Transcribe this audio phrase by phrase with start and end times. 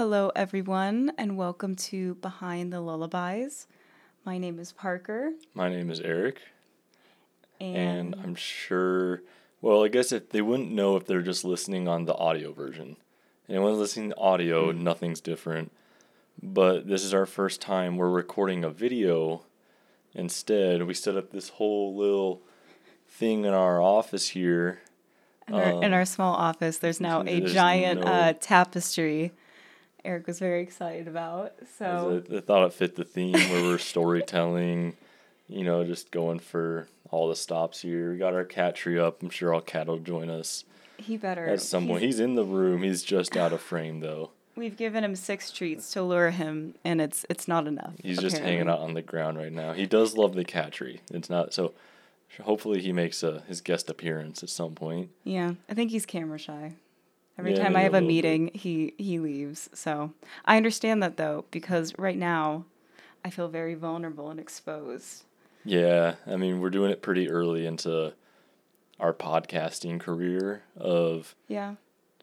[0.00, 3.66] Hello, everyone, and welcome to Behind the Lullabies.
[4.24, 6.40] My name is Parker, My name is Eric,
[7.60, 9.20] and, and I'm sure.
[9.60, 12.96] Well, I guess if they wouldn't know if they're just listening on the audio version.
[13.46, 15.70] Anyone listening to audio, nothing's different.
[16.42, 19.44] But this is our first time we're recording a video.
[20.14, 22.40] Instead, we set up this whole little
[23.06, 24.80] thing in our office here.
[25.46, 29.32] in, our, in um, our small office, there's now a there's giant no- uh, tapestry.
[30.04, 31.52] Eric was very excited about.
[31.78, 34.94] So, I, I thought it fit the theme where we're storytelling,
[35.48, 38.12] you know, just going for all the stops here.
[38.12, 39.22] We got our cat tree up.
[39.22, 40.64] I'm sure all cat will join us
[40.98, 41.46] he better.
[41.46, 42.02] at some point.
[42.02, 42.82] he's- He's in the room.
[42.82, 44.30] He's just out of frame though.
[44.56, 47.94] we've given him six treats to lure him, and it's it's not enough.
[48.02, 49.72] He's just hanging out on the ground right now.
[49.72, 51.00] He does love the cat tree.
[51.12, 51.72] It's not so.
[52.42, 55.10] Hopefully, he makes a his guest appearance at some point.
[55.24, 56.74] Yeah, I think he's camera shy.
[57.40, 58.14] Every Yeah, time I have a little bit.
[58.14, 59.70] meeting, he he leaves.
[59.72, 60.12] So
[60.44, 62.66] I understand that though, because right now,
[63.24, 65.24] I feel very vulnerable and exposed.
[65.64, 68.12] Yeah, I mean, we're doing it pretty early into
[68.98, 71.76] our podcasting career of Yeah,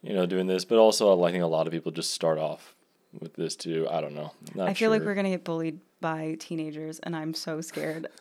[0.03, 2.75] you know doing this, but also I think a lot of people just start off
[3.19, 3.87] with this too.
[3.89, 4.33] I don't know.
[4.59, 8.07] I feel like we're gonna get bullied by teenagers, and I'm so scared.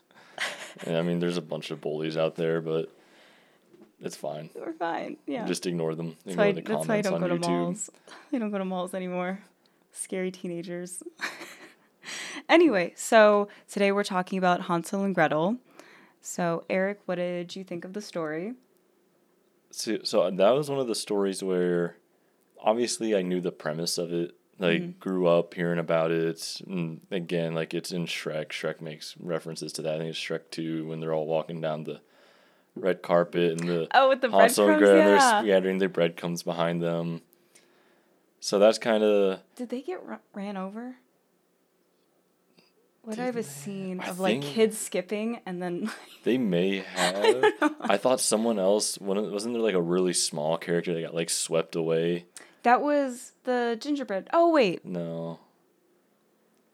[0.86, 2.90] Yeah, I mean, there's a bunch of bullies out there, but
[4.00, 4.50] it's fine.
[4.54, 5.16] We're fine.
[5.26, 6.16] Yeah, Just ignore them.
[6.26, 7.48] Ignore the why I comments don't on go to YouTube.
[7.48, 7.90] malls.
[8.32, 9.40] I don't go to malls anymore.
[9.92, 11.02] Scary teenagers.
[12.48, 15.56] anyway, so today we're talking about Hansel and Gretel.
[16.20, 18.54] So Eric, what did you think of the story?
[19.70, 21.96] So, so that was one of the stories where
[22.60, 24.32] obviously I knew the premise of it.
[24.58, 24.98] Like Mm-hmm.
[25.00, 26.62] grew up hearing about it.
[26.66, 28.48] And again, like it's in Shrek.
[28.48, 29.96] Shrek makes references to that.
[29.96, 32.00] I think it's Shrek 2 when they're all walking down the
[32.76, 35.40] red carpet and the Oh, with the breadcrumbs, Gretel, they're yeah.
[35.42, 37.22] scattering the breadcrumbs behind them.
[38.40, 40.96] So that's kind of Did they get ru- ran over?
[43.02, 45.90] What Did I have a scene I of like kids skipping and then
[46.24, 47.44] they may have.
[47.80, 48.98] I thought someone else.
[48.98, 52.26] Wasn't wasn't there like a really small character that got like swept away?
[52.64, 54.28] that was the gingerbread.
[54.32, 55.38] Oh wait, No.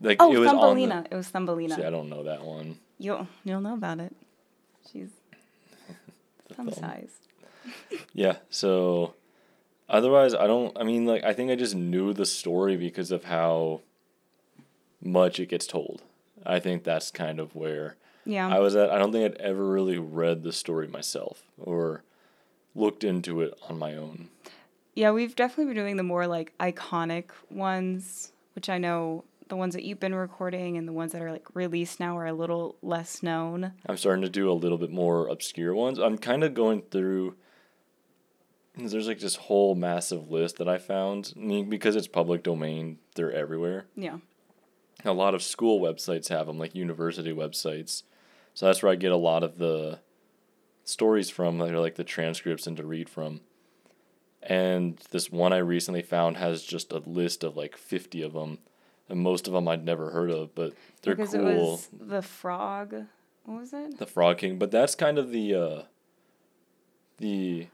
[0.01, 1.07] Like oh it was on the- Thumbelina.
[1.11, 1.77] It was Thumbelina.
[1.77, 2.79] See, I don't know that one.
[2.99, 4.17] You'll you'll know about it.
[6.57, 6.75] Thumb thumb.
[6.91, 7.11] size.
[8.13, 8.37] Yeah.
[8.51, 9.15] So,
[9.89, 10.77] otherwise, I don't.
[10.79, 13.81] I mean, like, I think I just knew the story because of how
[15.01, 16.03] much it gets told.
[16.45, 18.49] I think that's kind of where Yeah.
[18.49, 18.91] I was at.
[18.91, 22.03] I don't think I'd ever really read the story myself or
[22.75, 24.29] looked into it on my own.
[24.95, 29.75] yeah, we've definitely been doing the more like iconic ones, which I know the ones
[29.75, 32.79] that you've been recording and the ones that are like released now are a little
[32.81, 33.73] less known.
[33.85, 35.99] I'm starting to do a little bit more obscure ones.
[35.99, 37.37] I'm kind of going through.
[38.75, 41.35] There's like this whole massive list that I found.
[41.69, 43.85] Because it's public domain, they're everywhere.
[43.95, 44.21] Yeah.
[45.05, 48.05] a lot of school websites have them, like university websites.
[48.55, 49.99] So that's where I get a lot of the
[50.85, 53.43] stories from, that are like the transcripts and to read from.
[54.43, 58.59] And this one I recently found has just a list of like 50 of them.
[59.09, 61.47] And most of them I'd never heard of, but they're because cool.
[61.49, 62.95] it was the frog.
[63.45, 63.99] What was it?
[63.99, 65.83] the Frog King, but that's kind of the uh
[67.19, 67.67] the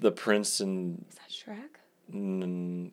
[0.00, 2.14] the prince and Is that Shrek?
[2.14, 2.90] mm,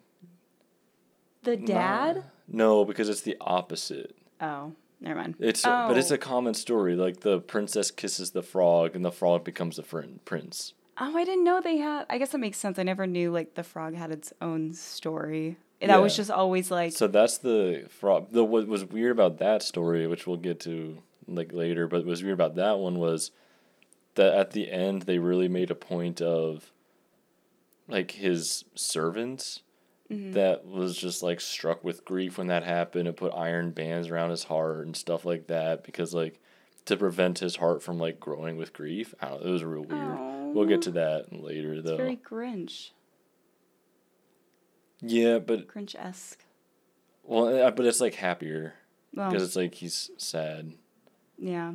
[1.44, 2.24] The dad?
[2.48, 4.16] no, because it's the opposite.
[4.42, 5.36] Oh, never mind.
[5.40, 6.16] It's but it's Oh.
[6.16, 6.96] a common story.
[6.96, 10.74] Like the princess kisses the frog, and the frog becomes the friend prince.
[10.98, 12.06] Oh, I didn't know they had.
[12.10, 12.80] I guess that makes sense.
[12.80, 15.58] I never knew like the frog had its own story.
[15.82, 16.94] That was just always like.
[16.94, 18.32] So that's the frog.
[18.32, 22.06] The what was weird about that story, which we'll get to like later, but what
[22.08, 23.32] was weird about that one was
[24.16, 26.72] that at the end they really made a point of
[27.88, 29.62] like his servant
[30.08, 30.34] Mm-hmm.
[30.34, 34.30] that was just like struck with grief when that happened and put iron bands around
[34.30, 36.40] his heart and stuff like that because like
[36.86, 39.16] to prevent his heart from like growing with grief.
[39.20, 40.54] I don't know, it was real weird.
[40.54, 41.98] We'll get to that later it's though.
[41.98, 42.92] very Grinch.
[45.06, 46.44] Yeah, but Grinch esque.
[47.24, 48.74] well, uh, but it's like happier
[49.14, 50.74] Well, because it's like he's sad.
[51.38, 51.74] yeah.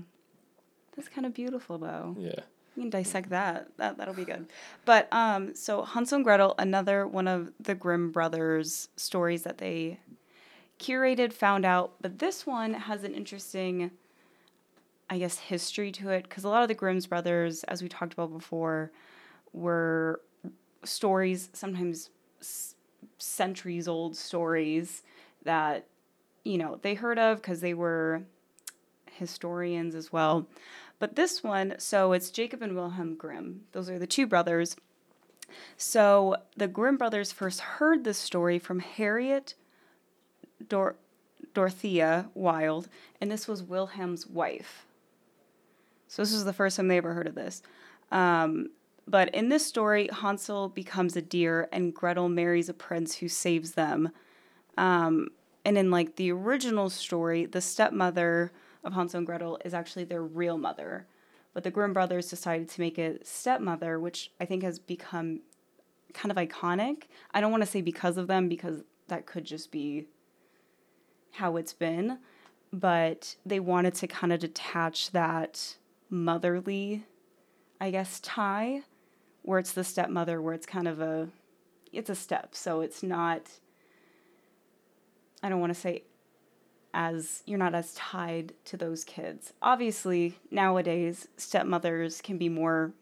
[0.96, 2.16] That's kind of beautiful though.
[2.18, 2.40] Yeah.
[2.76, 3.68] We can dissect that.
[3.78, 4.46] That that'll be good.
[4.84, 9.98] But um, so Hansel and Gretel, another one of the Grimm brothers stories that they
[10.78, 11.92] curated, found out.
[12.00, 13.90] But this one has an interesting,
[15.08, 18.12] I guess, history to it because a lot of the Grimm's brothers, as we talked
[18.12, 18.90] about before,
[19.52, 20.20] were
[20.84, 22.10] stories sometimes
[23.18, 25.02] centuries old stories
[25.44, 25.86] that
[26.44, 28.22] you know they heard of because they were
[29.10, 30.46] historians as well.
[30.98, 33.62] But this one, so it's Jacob and Wilhelm Grimm.
[33.72, 34.76] Those are the two brothers.
[35.76, 39.54] So the Grimm brothers first heard this story from Harriet
[40.68, 40.96] Dor-
[41.54, 42.88] Dorothea Wilde,
[43.20, 44.86] and this was Wilhelm's wife.
[46.06, 47.62] So this was the first time they ever heard of this.
[48.12, 48.70] Um,
[49.10, 53.72] but in this story, Hansel becomes a deer, and Gretel marries a prince who saves
[53.72, 54.10] them.
[54.78, 55.30] Um,
[55.64, 58.52] and in like the original story, the stepmother
[58.84, 61.06] of Hansel and Gretel is actually their real mother.
[61.52, 65.40] But the Grimm brothers decided to make a stepmother, which I think has become
[66.14, 67.04] kind of iconic.
[67.32, 70.06] I don't want to say because of them, because that could just be
[71.32, 72.18] how it's been.
[72.72, 75.76] But they wanted to kind of detach that
[76.08, 77.04] motherly,
[77.80, 78.82] I guess, tie,
[79.42, 81.28] where it's the stepmother, where it's kind of a,
[81.92, 82.54] it's a step.
[82.54, 83.50] So it's not,
[85.42, 86.04] I don't want to say
[86.92, 89.52] as you're not as tied to those kids.
[89.62, 92.92] Obviously, nowadays, stepmothers can be more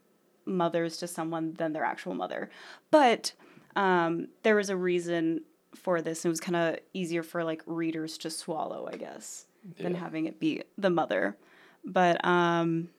[0.45, 2.51] mothers to someone than their actual mother.
[2.91, 3.33] But
[3.77, 5.43] um, there was a reason
[5.75, 6.25] for this.
[6.25, 9.47] And it was kind of easier for like readers to swallow, I guess,
[9.77, 9.85] yeah.
[9.85, 11.37] than having it be the mother.
[11.85, 12.91] But um,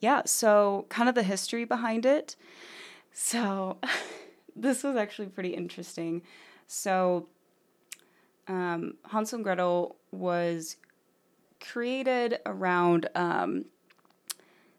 [0.00, 2.36] yeah, so kind of the history behind it.
[3.12, 3.78] So
[4.56, 6.22] this was actually pretty interesting.
[6.66, 7.28] So
[8.48, 10.76] um, Hansel and Gretel was
[11.60, 13.66] created around um,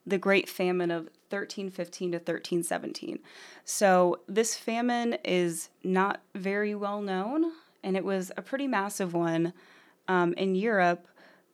[0.05, 3.19] the Great Famine of 1315 to 1317.
[3.63, 7.51] So this famine is not very well known,
[7.83, 9.53] and it was a pretty massive one
[10.07, 11.07] um, in Europe,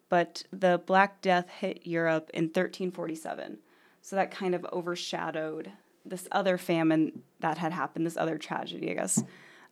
[0.10, 3.58] but the Black Death hit Europe in 1347.
[4.02, 5.72] So that kind of overshadowed
[6.06, 9.24] this other famine that had happened, this other tragedy, I guess.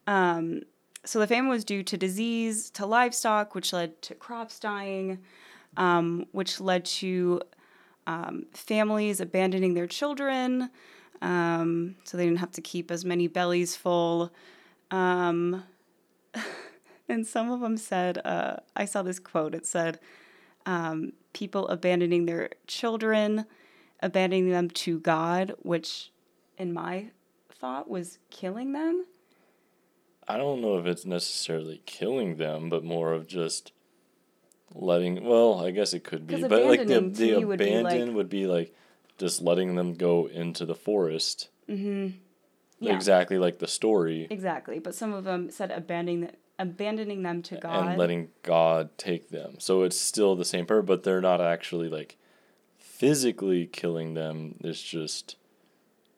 [0.07, 0.63] Um,
[1.05, 5.19] so the famine was due to disease, to livestock, which led to crops dying,
[5.77, 7.41] um, which led to
[8.07, 10.69] um, families abandoning their children,
[11.21, 14.31] um, so they didn't have to keep as many bellies full.
[14.91, 15.63] Um,
[17.09, 19.99] and some of them said, uh, I saw this quote, it said,
[20.65, 23.45] um, people abandoning their children,
[24.01, 26.11] abandoning them to God, which
[26.57, 27.07] in my
[27.49, 29.05] thought was killing them.
[30.27, 33.71] I don't know if it's necessarily killing them, but more of just
[34.73, 38.15] letting well i guess it could be but like the, the abandon would be like,
[38.15, 38.75] would be like
[39.17, 42.09] just letting them go into the forest mm-hmm.
[42.79, 42.93] yeah.
[42.93, 47.87] exactly like the story exactly but some of them said abandoning abandoning them to god
[47.87, 51.89] and letting god take them so it's still the same purpose but they're not actually
[51.89, 52.17] like
[52.77, 55.35] physically killing them it's just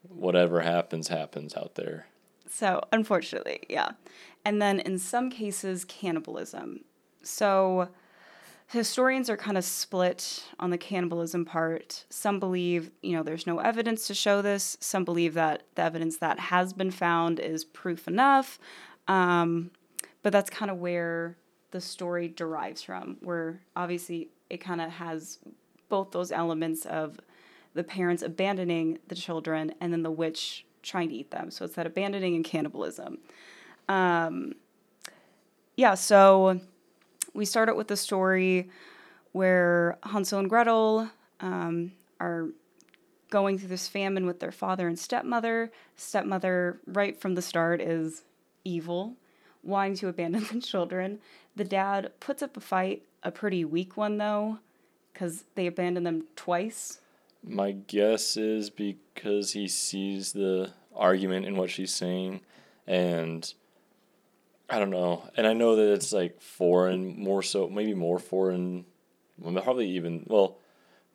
[0.07, 2.07] whatever happens happens out there
[2.47, 3.91] so unfortunately yeah
[4.45, 6.81] and then in some cases cannibalism
[7.23, 7.89] so
[8.67, 12.05] historians are kind of split on the cannibalism part.
[12.09, 14.77] Some believe, you know, there's no evidence to show this.
[14.79, 18.59] Some believe that the evidence that has been found is proof enough.
[19.07, 19.71] Um,
[20.27, 21.37] but that's kind of where
[21.71, 25.39] the story derives from, where obviously it kind of has
[25.87, 27.17] both those elements of
[27.75, 31.49] the parents abandoning the children and then the witch trying to eat them.
[31.49, 33.19] So it's that abandoning and cannibalism.
[33.87, 34.55] Um,
[35.77, 36.59] yeah, so
[37.33, 38.69] we start out with the story
[39.31, 41.09] where Hansel and Gretel
[41.39, 42.49] um, are
[43.29, 45.71] going through this famine with their father and stepmother.
[45.95, 48.23] Stepmother, right from the start, is
[48.65, 49.15] evil,
[49.63, 51.19] wanting to abandon the children.
[51.55, 54.59] The dad puts up a fight, a pretty weak one though,
[55.13, 56.99] because they abandon them twice.
[57.43, 62.41] My guess is because he sees the argument in what she's saying
[62.87, 63.53] and
[64.69, 68.85] I don't know, and I know that it's like foreign, more so, maybe more foreign,
[69.37, 70.57] well, probably even well,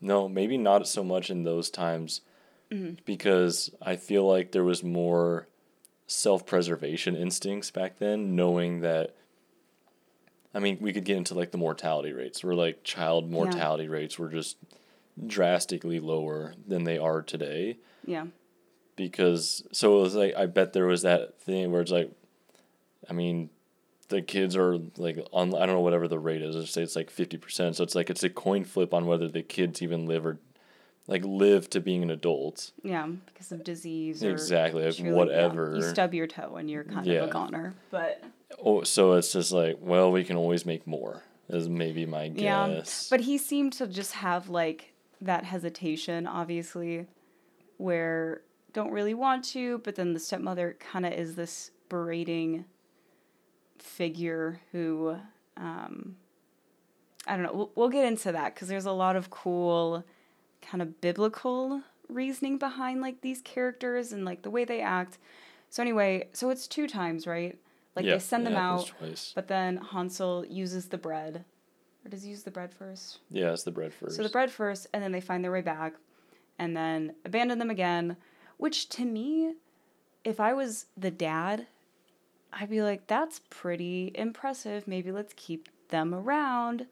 [0.00, 2.22] no, maybe not so much in those times,
[2.70, 2.94] mm-hmm.
[3.04, 5.48] because I feel like there was more
[6.12, 9.14] self preservation instincts back then, knowing that.
[10.54, 13.90] I mean, we could get into like the mortality rates, where like child mortality yeah.
[13.90, 14.58] rates were just
[15.26, 17.78] drastically lower than they are today.
[18.04, 18.26] Yeah.
[18.96, 22.10] Because so it was like I bet there was that thing where it's like
[23.08, 23.50] I mean,
[24.08, 26.54] the kids are like on I don't know whatever the rate is.
[26.54, 27.76] Let's say it's like fifty percent.
[27.76, 30.38] So it's like it's a coin flip on whether the kids even live or
[31.12, 32.72] like live to being an adult.
[32.82, 34.22] Yeah, because of disease.
[34.22, 35.70] exactly, like whatever.
[35.70, 37.20] Yeah, you stub your toe and you're kind yeah.
[37.20, 38.22] of a goner, but.
[38.64, 41.22] Oh, so it's just like well, we can always make more.
[41.48, 43.08] Is maybe my guess.
[43.10, 47.06] Yeah, but he seemed to just have like that hesitation, obviously,
[47.76, 48.42] where
[48.72, 52.64] don't really want to, but then the stepmother kind of is this berating
[53.78, 55.16] figure who
[55.58, 56.16] um,
[57.26, 57.52] I don't know.
[57.52, 60.04] We'll, we'll get into that because there's a lot of cool
[60.62, 65.18] kind of biblical reasoning behind like these characters and like the way they act.
[65.70, 67.58] So anyway, so it's two times, right?
[67.96, 69.32] Like Yeah, they send them out, twice.
[69.34, 71.44] but then Hansel uses the bread.
[72.04, 73.18] Or does he use the bread first?
[73.30, 74.16] Yeah, it's the bread first.
[74.16, 75.94] So the bread first, and then they find their way back,
[76.58, 78.16] and then abandon them again.
[78.56, 79.54] Which to me,
[80.24, 81.66] if I was the dad,
[82.52, 84.86] I'd be like, that's pretty impressive.
[84.88, 86.86] Maybe let's keep them around.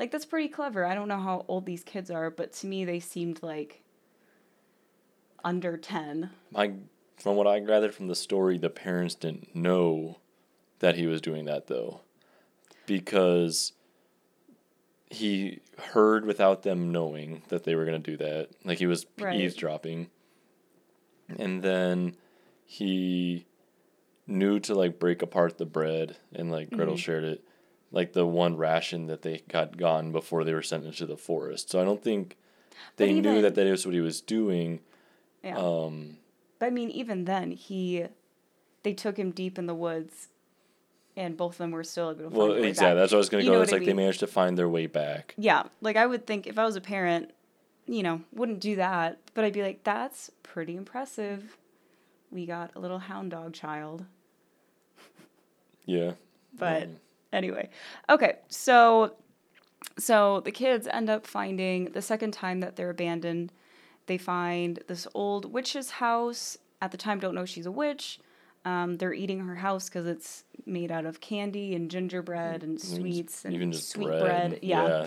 [0.00, 0.86] Like that's pretty clever.
[0.86, 3.82] I don't know how old these kids are, but to me they seemed like
[5.44, 6.30] under ten.
[6.50, 6.72] My,
[7.18, 10.16] from what I gathered from the story, the parents didn't know
[10.78, 12.00] that he was doing that though,
[12.86, 13.74] because
[15.10, 15.60] he
[15.92, 18.48] heard without them knowing that they were gonna do that.
[18.64, 19.36] Like he was Right.
[19.36, 20.08] eavesdropping,
[21.38, 22.16] and then
[22.64, 23.44] he
[24.26, 26.98] knew to like break apart the bread, and like Gretel Mhm.
[26.98, 27.44] shared it,
[27.92, 31.70] like the one ration that they got gone before they were sent into the forest.
[31.70, 32.36] So I don't think
[32.96, 34.80] they knew that that is what he was doing.
[35.42, 35.56] Yeah.
[35.58, 36.18] Um,
[36.58, 38.04] But I mean, even then, he,
[38.82, 40.28] they took him deep in the woods,
[41.16, 42.94] and both of them were still able to Well, exactly.
[42.94, 43.02] back.
[43.02, 43.62] That's what I was gonna You go.
[43.62, 45.34] It's like they managed to find their way back.
[45.36, 47.30] Yeah, like I would think if I was a parent,
[47.86, 51.56] you know, wouldn't do that, but I'd be like, that's pretty impressive.
[52.30, 54.04] We got a little hound dog child.
[55.84, 56.12] Yeah.
[56.56, 56.96] But Um,
[57.32, 57.68] anyway,
[58.08, 59.14] okay, so
[59.98, 63.52] so the kids end up finding the second time that they're abandoned,
[64.06, 66.58] they find this old witch's house.
[66.82, 68.18] At the time, don't know she's a witch.
[68.64, 73.44] Um, they're eating her house because it's made out of candy and gingerbread and sweets
[73.44, 74.20] and even just sweet bread.
[74.20, 74.58] bread.
[74.62, 75.06] Yeah.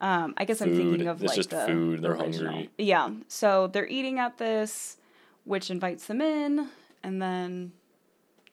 [0.00, 2.02] Um, I guess I'm thinking of It's like just the food.
[2.02, 2.52] They're original.
[2.52, 2.70] hungry.
[2.78, 3.10] Yeah.
[3.28, 4.96] So they're eating at this,
[5.44, 6.68] which invites them in,
[7.02, 7.72] and then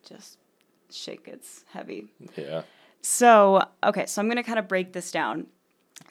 [0.08, 0.38] just
[0.90, 2.08] shit gets heavy.
[2.36, 2.64] Yeah.
[3.02, 5.48] So okay, so I'm gonna kind of break this down.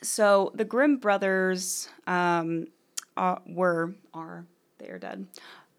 [0.02, 2.66] So the Grimm brothers um,
[3.16, 4.44] uh, were are
[4.78, 5.26] they are dead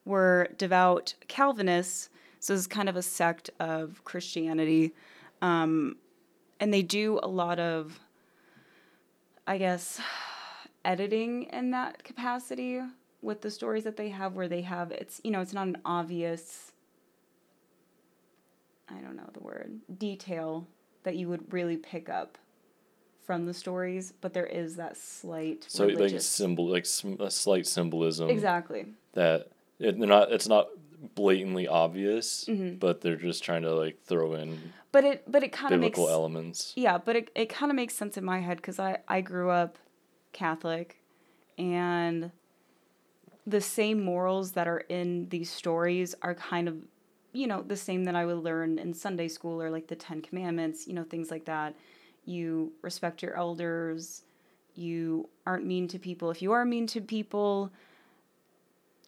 [0.06, 2.10] were devout Calvinists.
[2.40, 4.94] So this is kind of a sect of Christianity,
[5.42, 5.98] um,
[6.60, 8.00] and they do a lot of,
[9.46, 10.02] I guess,
[10.84, 12.82] editing in that capacity
[13.22, 15.78] with the stories that they have, where they have it's you know it's not an
[15.86, 16.72] obvious.
[18.90, 20.68] I don't know the word detail
[21.04, 22.38] that you would really pick up
[23.26, 26.86] from the stories, but there is that slight So like symbol, like
[27.20, 28.88] a slight symbolism exactly.
[29.14, 30.32] that it, they're not.
[30.32, 30.70] It's not
[31.16, 32.76] blatantly obvious, Mm-hmm.
[32.78, 34.60] but they're just trying to like throw in
[34.92, 36.74] But it but it kind of makes biblical elements.
[36.76, 39.50] yeah, but it it kind of makes sense in my head because I I grew
[39.50, 39.78] up
[40.34, 40.98] Catholic,
[41.58, 42.32] and
[43.48, 46.76] the same morals that are in these stories are kind of
[47.34, 50.22] you know the same that I would learn in Sunday school or like the Ten
[50.22, 51.76] Commandments, you know things like that.
[52.26, 54.24] You respect your elders.
[54.76, 56.32] You aren't mean to people.
[56.32, 57.72] If you are mean to people,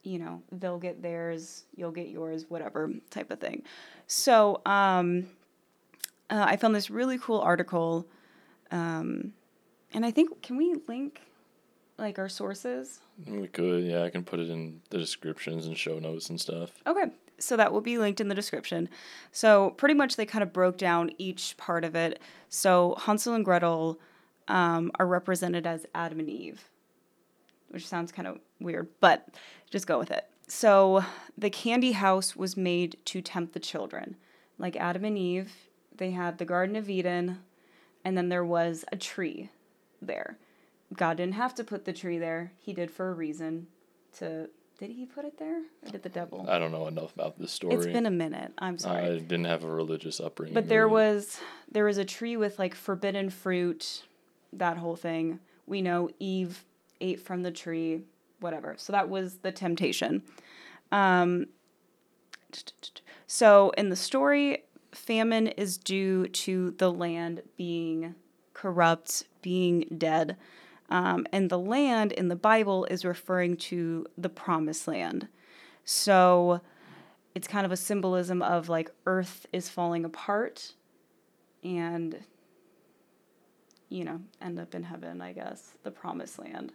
[0.04, 1.64] you know they'll get theirs.
[1.76, 2.46] You'll get yours.
[2.50, 3.64] Whatever type of thing.
[4.08, 5.28] So um,
[6.30, 8.06] uh, I found this really cool article,
[8.72, 9.34] um,
[9.94, 11.22] and I think can we link
[11.98, 13.00] like our sources?
[13.28, 14.04] We could, yeah.
[14.04, 16.72] I can put it in the descriptions and show notes and stuff.
[16.88, 17.06] Okay,
[17.40, 18.90] so that will be linked in the description.
[19.32, 22.20] So pretty much they kind of broke down each part of it.
[22.50, 24.00] So Hansel and Gretel
[24.48, 26.70] um, are represented as Adam and Eve,
[27.70, 29.28] which sounds kind of weird, but
[29.70, 30.28] just go with it.
[30.48, 31.04] So
[31.38, 34.18] the candy house was made to tempt the children.
[34.58, 35.52] Like Adam and Eve,
[35.98, 37.40] they had the Garden of Eden,
[38.04, 39.50] and then there was a tree
[40.02, 40.38] there.
[40.94, 42.52] God didn't have to put the tree there.
[42.60, 43.68] He did for a reason.
[44.20, 44.50] To
[44.80, 46.46] did he put it there or did the devil?
[46.50, 47.76] I don't know enough about this story.
[47.76, 48.52] It's been a minute.
[48.58, 49.06] I'm sorry.
[49.06, 50.54] I didn't have a religious upbringing.
[50.54, 51.40] but there was
[51.72, 54.04] there was a tree with like forbidden fruit,
[54.52, 55.40] that whole thing.
[55.68, 56.66] We know Eve
[57.00, 58.02] ate from the tree,
[58.40, 58.76] whatever.
[58.78, 60.24] So that was the temptation.
[60.92, 61.48] Um,
[63.28, 68.16] so in the story, famine is due to the land being
[68.54, 70.38] corrupt, being dead.
[70.94, 75.28] Um, and the land in the Bible is referring to the promised land.
[75.86, 76.62] So
[77.36, 80.74] it's kind of a symbolism of like earth is falling apart
[81.64, 82.20] and
[83.90, 86.74] you know end up in heaven i guess the promised land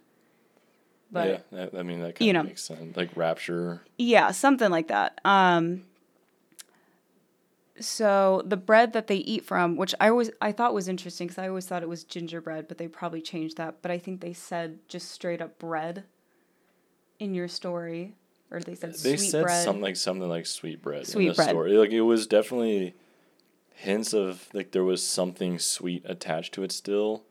[1.11, 2.43] but yeah, I mean that kind you of know.
[2.43, 2.95] makes sense.
[2.95, 3.81] Like rapture.
[3.97, 5.83] yeah something like that um
[7.79, 11.37] so the bread that they eat from which i always i thought was interesting because
[11.41, 14.33] i always thought it was gingerbread but they probably changed that but i think they
[14.33, 16.03] said just straight up bread
[17.19, 18.15] in your story
[18.51, 21.33] or they said They sweet said bread something like something like sweet bread in the
[21.33, 21.49] bread.
[21.49, 21.77] story.
[21.77, 22.95] Like it was definitely
[23.75, 27.23] hints of like there was something sweet attached to it still,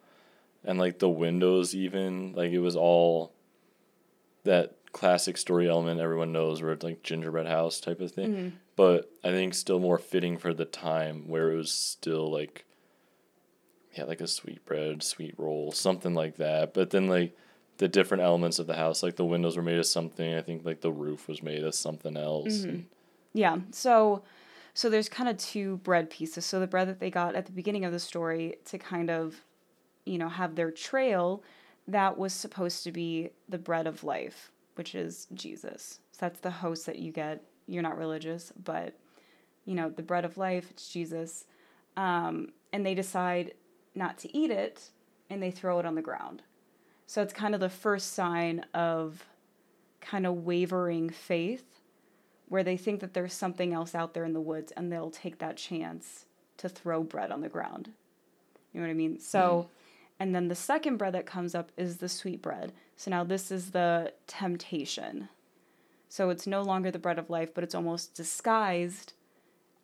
[0.64, 3.32] and like the windows even like it was all
[4.44, 8.32] that classic story element everyone knows where it's like gingerbread house type of thing.
[8.32, 8.56] Mm-hmm.
[8.78, 12.64] But I think still more fitting for the time where it was still like,
[13.94, 16.72] yeah, like a sweet bread, sweet roll, something like that.
[16.74, 17.36] But then like
[17.78, 20.34] the different elements of the house, like the windows were made of something.
[20.34, 22.58] I think like the roof was made of something else.
[22.58, 22.68] Mm-hmm.
[22.68, 22.86] and-
[23.34, 23.58] Yeah.
[23.72, 24.22] So
[24.74, 26.46] so there's kind of two bread pieces.
[26.46, 29.42] So the bread that they got at the beginning of the story to kind of,
[30.06, 31.42] you know, have their trail,
[31.88, 35.98] that was supposed to be the bread of life, which is Jesus.
[36.12, 37.42] So that's the host that you get.
[37.68, 38.94] You're not religious, but
[39.64, 41.44] you know, the bread of life, it's Jesus.
[41.96, 43.52] Um, and they decide
[43.94, 44.90] not to eat it
[45.28, 46.42] and they throw it on the ground.
[47.06, 49.26] So it's kind of the first sign of
[50.00, 51.80] kind of wavering faith
[52.48, 55.38] where they think that there's something else out there in the woods and they'll take
[55.38, 56.24] that chance
[56.56, 57.90] to throw bread on the ground.
[58.72, 59.18] You know what I mean?
[59.18, 59.68] So,
[60.18, 62.72] and then the second bread that comes up is the sweet bread.
[62.96, 65.28] So now this is the temptation.
[66.08, 69.12] So it's no longer the bread of life, but it's almost disguised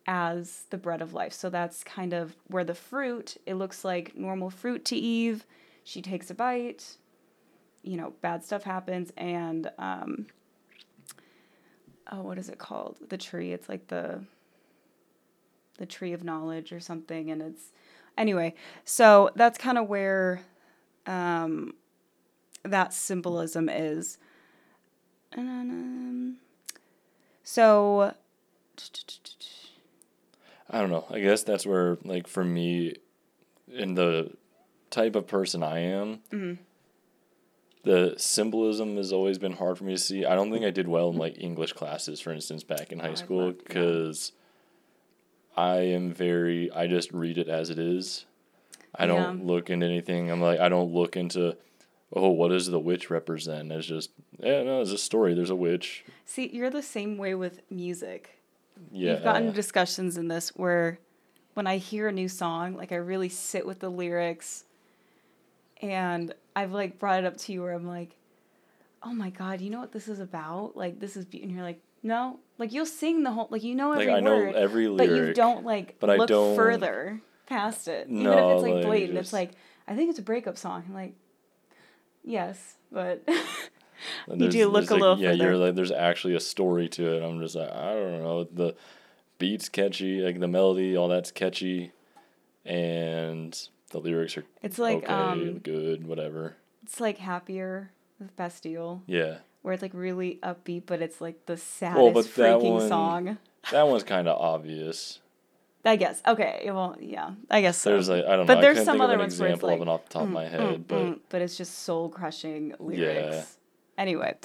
[0.07, 1.33] as the bread of life.
[1.33, 5.45] So that's kind of where the fruit, it looks like normal fruit to Eve.
[5.83, 6.97] She takes a bite,
[7.83, 10.25] you know, bad stuff happens, and um,
[12.11, 12.97] oh, what is it called?
[13.09, 13.53] The tree.
[13.53, 14.23] It's like the
[15.77, 17.71] the tree of knowledge or something, and it's
[18.17, 18.55] anyway.
[18.85, 20.41] So that's kind of where
[21.05, 21.73] um,
[22.63, 24.17] that symbolism is.
[25.35, 26.37] And, um,
[27.43, 28.13] so
[30.69, 31.05] I don't know.
[31.09, 32.95] I guess that's where, like, for me,
[33.71, 34.31] in the
[34.89, 36.57] type of person I am, Mhm.
[37.83, 40.25] the symbolism has always been hard for me to see.
[40.25, 43.03] I don't think I did well in, like, English classes, for instance, back in Oh,
[43.03, 43.51] high I've school, yeah.
[43.51, 44.31] because
[45.55, 48.25] I am very, I just read it as it is.
[48.97, 49.45] I don't Yeah.
[49.45, 50.31] look into anything.
[50.31, 51.57] I'm like, I don't look into,
[52.13, 53.71] oh, what does the witch represent?
[53.71, 55.33] It's just, yeah, no, it's a story.
[55.33, 56.05] There's a witch.
[56.25, 58.39] see, you're the same way with music.
[58.91, 59.13] Yeah.
[59.15, 60.99] We've gotten discussions in this where
[61.53, 64.65] when I hear a new song, like I really sit with the lyrics
[65.81, 68.15] and I've like brought it up to you where I'm like,
[69.03, 70.75] oh my God, you know what this is about?
[70.75, 73.75] Like this is, be-" and you're like, no, like you'll sing the whole, like you
[73.75, 76.55] know every like, I know word, every but you don't like but I look don't-
[76.55, 78.07] further past it.
[78.09, 79.51] Even if it's like like, blatant, just- it's like,
[79.87, 80.83] I think it's a breakup song.
[80.87, 81.13] I'm like,
[82.25, 83.23] yes, but
[84.27, 85.65] You do look a like, little yeah you're further.
[85.67, 88.75] like there's actually a story to it i'm just like i don't know the
[89.39, 91.91] beats catchy like the melody all that's catchy
[92.65, 99.01] and the lyrics are it's like, okay um, good whatever it's like happier with Bastille.
[99.07, 102.13] yeah where it's like really upbeat, but it's like the saddest Well,
[102.61, 103.37] freaking one- song.
[103.71, 105.19] that one's kind of obvious
[105.85, 106.21] I guess.
[106.27, 106.63] Okay.
[106.65, 107.31] Well, yeah.
[107.49, 107.91] I guess so.
[107.91, 108.45] there's like i don't know.
[108.45, 110.45] But know there's some other ones where it's of like, off the top of my
[110.45, 113.35] head Mm, but mm, but it's just soul crushing lyrics.
[113.35, 113.43] Yeah.
[113.97, 114.35] Anyway,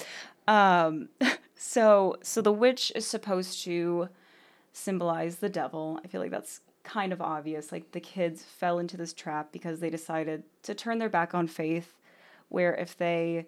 [0.47, 1.09] um,
[1.55, 4.09] so so the witch is supposed to
[4.71, 5.99] symbolize the devil.
[6.03, 7.71] I feel like that's kind of obvious.
[7.71, 11.47] Like the kids fell into this trap because they decided to turn their back on
[11.47, 11.97] faith.
[12.49, 13.47] Where if they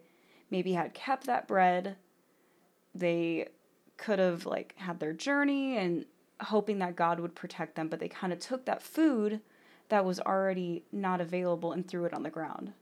[0.50, 1.98] maybe had kept that bread,
[2.96, 3.50] they
[3.98, 6.06] could have like had their journey and
[6.42, 9.40] hoping that God would protect them, but they kind of took that food
[9.90, 12.74] that was already not available and threw it on the ground.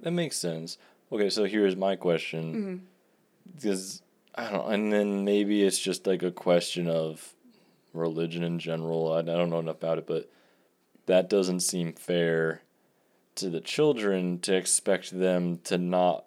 [0.00, 0.78] that makes sense
[1.12, 2.76] okay so here's my question Mm-hmm.
[3.54, 4.02] because
[4.34, 7.34] I don't, and then maybe it's just like a question of
[7.92, 9.12] religion in general.
[9.12, 10.30] I, I don't know enough about it, but
[11.06, 12.62] that doesn't seem fair
[13.34, 16.24] to the children to expect them to not.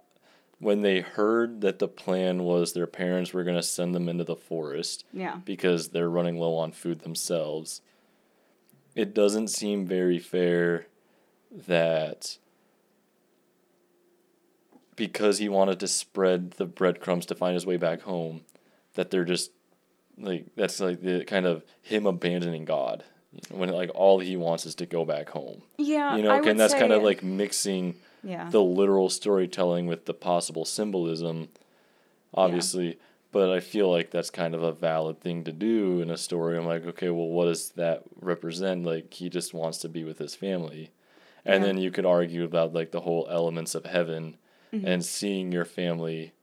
[0.63, 4.23] When they heard that the plan was their parents were going to send them into
[4.23, 5.37] the forest Yeah.
[5.45, 7.81] because they're running low on food themselves,
[8.95, 10.87] it doesn't seem very fair
[11.67, 12.37] that
[14.95, 18.41] because he wanted to spread the breadcrumbs to find his way back home,
[18.93, 19.51] that they're just
[20.17, 23.03] like that's like the kind of him abandoning God.
[23.49, 25.63] When like all he wants is to go back home.
[25.77, 26.15] Yeah.
[26.15, 28.49] You know, I and that's kind of like mixing yeah.
[28.49, 31.49] the literal storytelling with the possible symbolism,
[32.33, 32.97] obviously.
[33.31, 36.55] But I feel like that's kind of a valid thing to do in a story.
[36.57, 38.85] I'm like, okay, well, what does that represent?
[38.85, 40.91] Like, he just wants to be with his family.
[41.43, 41.67] And Yeah.
[41.67, 44.37] then you could argue about like the whole elements of heaven
[44.71, 44.87] Mm-hmm.
[44.87, 46.33] and seeing your family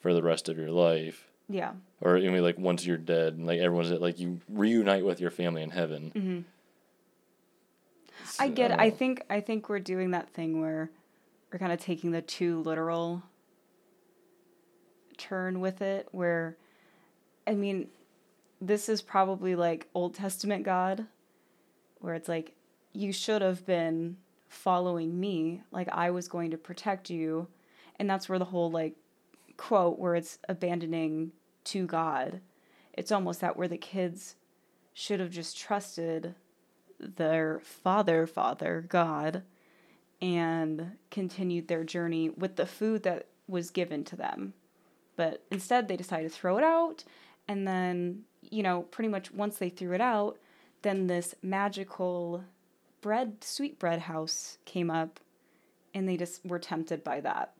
[0.00, 1.28] for the rest of your life.
[1.48, 1.72] yeah.
[2.00, 5.30] Or I mean, like once you're dead, and like everyone's like you reunite with your
[5.30, 6.10] family in heaven.
[6.12, 6.40] hmm
[8.24, 8.68] So, I get it.
[8.76, 10.90] don't I think I think we're doing that thing where
[11.56, 13.22] we're kind of taking the too literal
[15.16, 16.54] turn with it where
[17.46, 17.88] I mean
[18.60, 21.06] this is probably like Old Testament God
[22.00, 22.52] where it's like
[22.92, 24.18] you should have been
[24.50, 27.48] following me like I was going to protect you.
[27.98, 28.92] And that's where the whole like
[29.56, 31.32] quote where it's abandoning
[31.64, 32.42] to God
[32.92, 34.36] it's almost that where the kids
[34.92, 36.34] should have just trusted
[37.00, 39.42] their father, father, God,
[40.20, 44.54] and continued their journey with the food that was given to them.
[45.16, 47.04] But instead, they decided to throw it out.
[47.48, 50.38] And then, you know, pretty much once they threw it out,
[50.82, 52.44] then this magical
[53.00, 55.20] bread, sweet bread house came up,
[55.94, 57.52] and they just were tempted by that.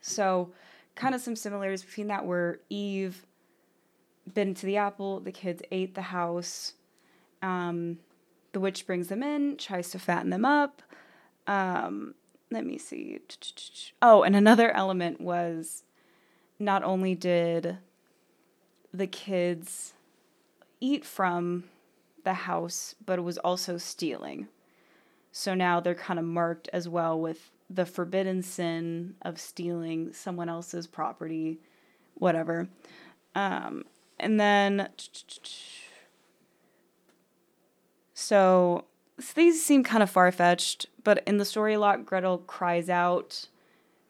[0.00, 0.52] So,
[0.94, 3.24] kind of some similarities between that were Eve
[4.34, 6.74] bit into the apple, the kids ate the house.
[7.40, 7.98] Um,
[8.52, 10.82] the witch brings them in, tries to fatten them up.
[11.46, 12.14] Um,
[12.50, 13.18] let me see.
[14.00, 15.84] Oh, and another element was
[16.58, 17.78] not only did
[18.92, 19.94] the kids
[20.80, 21.64] eat from
[22.24, 24.48] the house, but it was also stealing.
[25.32, 30.48] So now they're kind of marked as well with the forbidden sin of stealing someone
[30.48, 31.58] else's property,
[32.14, 32.68] whatever.
[33.34, 33.84] Um,
[34.20, 34.88] and then,
[38.12, 38.84] so,
[39.18, 42.88] so these seem kind of far fetched, but in the story a lot, Gretel cries
[42.88, 43.48] out.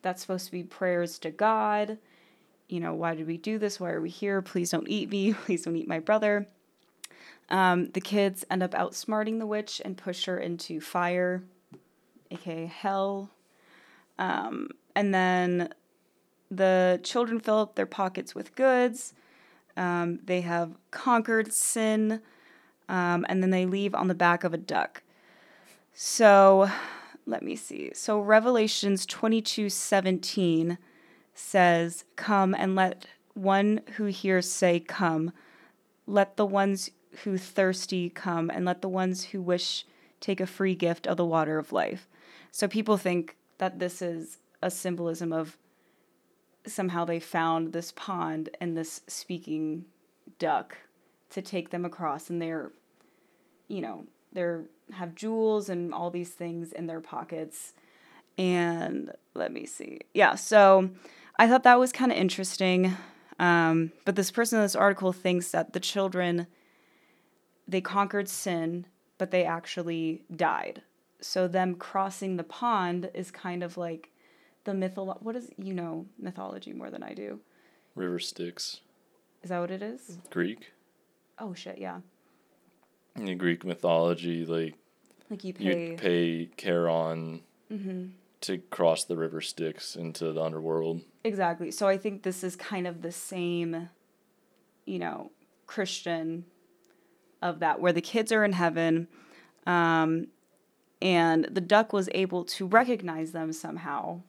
[0.02, 1.98] That's supposed to be prayers to God.
[2.68, 3.78] You know, why did we do this?
[3.78, 4.40] Why are we here?
[4.42, 5.32] Please don't eat me.
[5.44, 6.46] Please don't eat my brother.
[7.50, 11.42] Um, the kids end up outsmarting the witch and push her into fire,
[12.30, 13.30] aka hell.
[14.18, 15.74] Um, and then
[16.50, 19.14] the children fill up their pockets with goods.
[19.76, 22.20] Um, they have conquered sin,
[22.92, 25.02] um, and then they leave on the back of a duck.
[25.94, 26.70] So
[27.26, 27.90] let me see.
[27.94, 30.76] So Revelations 22 17
[31.34, 35.32] says, Come and let one who hears say, Come.
[36.06, 36.90] Let the ones
[37.24, 39.86] who thirsty come, and let the ones who wish
[40.20, 42.08] take a free gift of the water of life.
[42.50, 45.56] So people think that this is a symbolism of
[46.66, 49.86] somehow they found this pond and this speaking
[50.38, 50.76] duck
[51.30, 52.70] to take them across and they're
[53.72, 57.72] you know they're have jewels and all these things in their pockets
[58.36, 60.90] and let me see yeah so
[61.38, 62.96] i thought that was kind of interesting
[63.38, 66.46] um, but this person in this article thinks that the children
[67.66, 68.86] they conquered sin
[69.18, 70.82] but they actually died
[71.20, 74.10] so them crossing the pond is kind of like
[74.64, 77.40] the mytholo what is you know mythology more than I do.
[77.94, 78.80] River Styx.
[79.42, 80.18] Is that what it is?
[80.30, 80.72] Greek.
[81.38, 82.00] Oh shit, yeah.
[83.16, 84.74] In Greek mythology, like
[85.30, 88.06] like you pay you pay Charon mm-hmm.
[88.42, 91.02] to cross the river Styx into the underworld.
[91.24, 91.70] Exactly.
[91.70, 93.88] So I think this is kind of the same,
[94.84, 95.30] you know,
[95.66, 96.44] Christian
[97.40, 99.08] of that, where the kids are in heaven,
[99.66, 100.28] um,
[101.00, 104.20] and the duck was able to recognize them somehow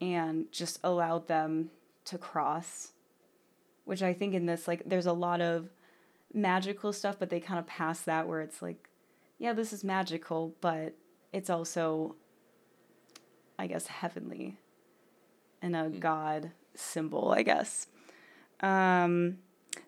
[0.00, 1.70] and just allowed them
[2.04, 2.92] to cross
[3.84, 5.70] which i think in this like there's a lot of
[6.34, 8.88] magical stuff but they kind of pass that where it's like
[9.38, 10.94] yeah this is magical but
[11.32, 12.14] it's also
[13.58, 14.58] i guess heavenly
[15.60, 16.00] and a mm.
[16.00, 17.86] god symbol i guess.
[18.62, 19.38] Um,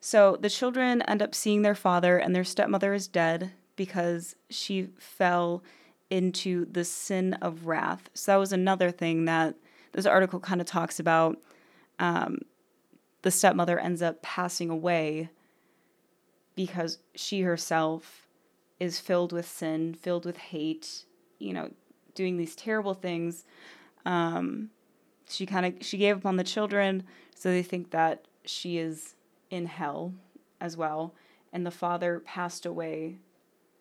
[0.00, 4.88] so the children end up seeing their father and their stepmother is dead because she
[4.98, 5.62] fell
[6.10, 8.10] into the sin of wrath.
[8.14, 9.54] So that was another thing that
[9.92, 11.38] this article kind of talks about.
[11.98, 12.38] Um,
[13.22, 15.30] the stepmother ends up passing away
[16.54, 18.28] because she herself
[18.80, 21.04] is filled with sin, filled with hate,
[21.38, 21.70] you know,
[22.14, 23.44] doing these terrible things.
[24.04, 24.70] Um,
[25.28, 29.14] she kind of she gave up on the children, so they think that she is
[29.50, 30.12] in hell
[30.60, 31.14] as well.
[31.52, 33.18] And the father passed away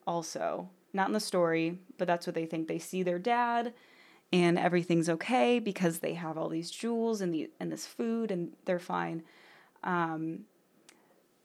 [0.05, 0.69] also.
[0.93, 2.67] Not in the story, but that's what they think.
[2.67, 3.73] They see their dad
[4.31, 8.53] and everything's okay because they have all these jewels and the and this food and
[8.65, 9.23] they're fine.
[9.83, 10.45] Um,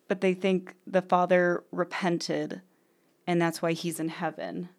[0.09, 2.63] but they think the father repented,
[3.27, 4.71] and that's why he's in heaven,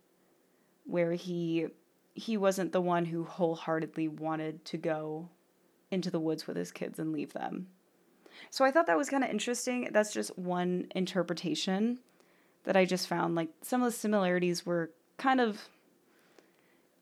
[0.85, 1.67] where he
[2.15, 5.29] he wasn't the one who wholeheartedly wanted to go
[5.91, 7.67] into the woods with his kids and leave them.
[8.49, 9.89] So I thought that was kind of interesting.
[9.91, 11.99] That's just one interpretation
[12.63, 13.35] that I just found.
[13.35, 15.69] Like some of the similarities were kind of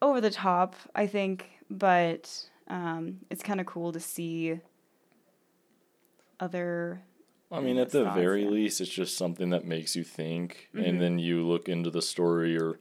[0.02, 4.60] over the top, I think, but um, it's kind of cool to see
[6.40, 7.02] other.
[7.52, 8.50] I mean, at the very yeah.
[8.50, 10.86] least, it's just something that makes you think, mm-hmm.
[10.86, 12.80] and then you look into the story or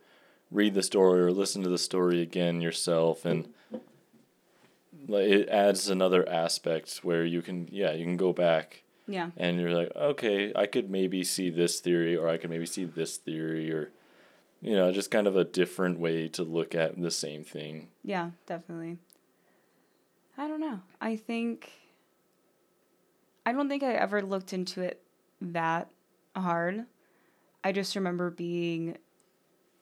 [0.51, 3.53] read the story or listen to the story again yourself, and
[5.07, 8.83] like it adds another aspect where you can, yeah, you can go back.
[9.09, 9.31] Yeah.
[9.37, 12.85] And you're like, okay, I could maybe see this theory, or I could maybe see
[12.85, 13.93] this theory, or
[14.61, 17.89] you know, just kind of a different way to look at the same thing.
[18.03, 18.99] Yeah, definitely.
[20.37, 20.81] I don't know.
[21.01, 21.71] I think
[23.47, 25.01] I don't think I ever looked into it
[25.41, 25.89] that
[26.35, 26.85] hard.
[27.63, 28.99] I just remember being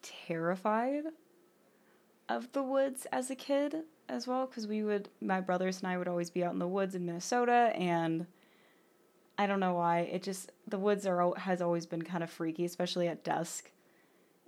[0.03, 1.05] terrified
[2.29, 3.77] of the woods as a kid
[4.09, 6.69] as well because we would my brothers and I would always be out in the
[6.69, 8.27] woods in Minnesota and
[9.39, 12.67] I don't know why it just the woods are has always been kind of freaky
[12.67, 13.71] especially at dusk.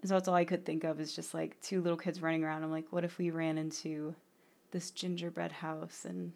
[0.02, 2.44] And so that's all I could think of is just like two little kids running
[2.44, 2.62] around.
[2.62, 4.14] I'm like what if we ran into
[4.72, 6.32] this gingerbread house and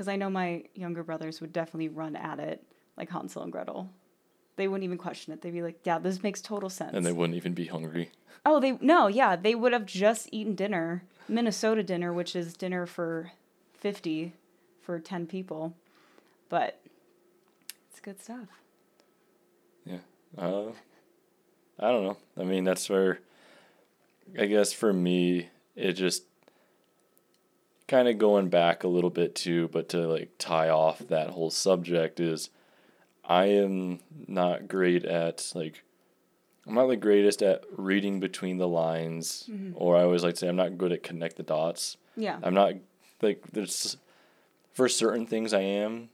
[0.00, 2.64] because I know my younger brothers would definitely run at it
[2.96, 3.90] like Hansel and Gretel.
[4.56, 5.42] They wouldn't even question it.
[5.42, 8.10] They'd be like, "Yeah, this makes total sense." And they wouldn't even be hungry.
[8.46, 12.86] Oh, they no, yeah, they would have just eaten dinner, Minnesota dinner, which is dinner
[12.86, 13.32] for
[13.74, 14.32] fifty
[14.80, 15.74] for ten people,
[16.48, 16.80] but
[17.90, 18.48] it's good stuff.
[19.84, 19.98] Yeah.
[20.38, 20.70] Uh,
[21.78, 22.16] I don't know.
[22.38, 23.18] I mean, that's where,
[24.38, 26.24] I guess for me, it just
[27.90, 31.50] kind of going back a little bit too, but to like tie off that whole
[31.50, 32.48] subject is
[33.24, 33.98] I am
[34.28, 35.82] not great at like,
[36.68, 39.72] I'm not the greatest at reading between the lines, mm-hmm.
[39.74, 41.96] or I always like to say I'm not good at connect the dots.
[42.16, 42.74] Yeah, I'm not
[43.22, 43.96] like there's
[44.72, 46.10] for certain things I am,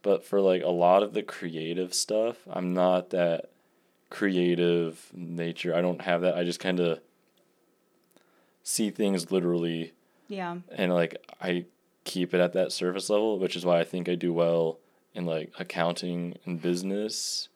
[0.00, 3.50] but for like a lot of the creative stuff, I'm not that
[4.08, 5.74] creative nature.
[5.74, 6.38] I don't have that.
[6.38, 7.00] I just kind of
[8.62, 9.92] see things literally
[10.28, 11.64] yeah, and like I
[12.04, 14.78] keep it at that surface level, which is why I think I do well
[15.14, 17.48] in like accounting and business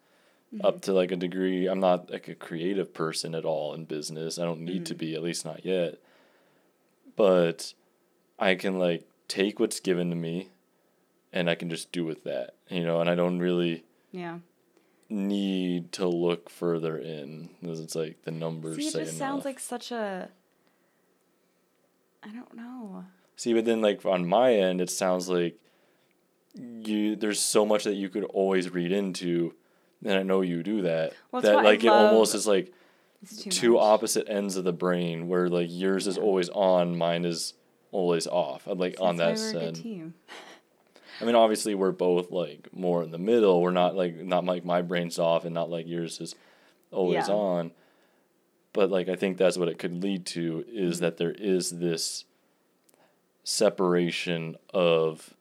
[0.54, 0.64] mm-hmm.
[0.64, 1.66] up to like a degree.
[1.66, 4.38] I'm not like a creative person at all in business.
[4.38, 4.98] I don't need to mm.
[4.98, 5.98] be, at least not yet.
[7.16, 7.74] But
[8.38, 10.48] I can like take what's given to me
[11.32, 14.38] and I can just do with that, you know, and I don't really yeah.
[15.08, 19.14] need to look further in because it's like the numbers See, it just enough.
[19.14, 20.28] sounds like such a.
[22.22, 23.04] I don't know.
[23.36, 25.58] See, but then like on my end, it sounds like
[26.54, 29.54] you there's so much that you could always read into,
[30.04, 31.14] and I know you do that.
[31.30, 32.72] Well, that like it almost is like
[33.50, 33.82] two much.
[33.82, 37.54] opposite ends of the brain, where like yours is always on, mine is
[37.90, 38.66] always off.
[38.66, 40.12] I'm like on that That's why we're a good side.
[41.20, 43.60] I mean, obviously we're both like more in the middle.
[43.62, 46.34] We're not like not like my brain's off and not like yours is
[46.90, 47.34] always Yeah.
[47.34, 47.70] on.
[48.72, 51.04] But like I think that's what it could lead to is Mm-hmm.
[51.04, 52.24] that there is this
[53.44, 55.34] separation of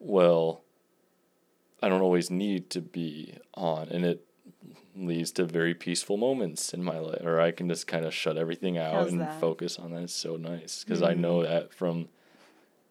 [0.00, 0.62] well
[1.82, 4.24] I don't always need to be on and it
[4.96, 8.38] leads to very peaceful moments in my life or I can just kind of shut
[8.38, 9.38] everything out How's and that?
[9.40, 10.04] focus on that.
[10.04, 12.08] It's so nice because I know that from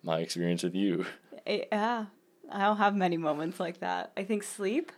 [0.03, 1.07] my experience with you.
[1.47, 2.05] Yeah,
[2.51, 4.11] I don't have many moments like that.
[4.15, 4.91] I think sleep.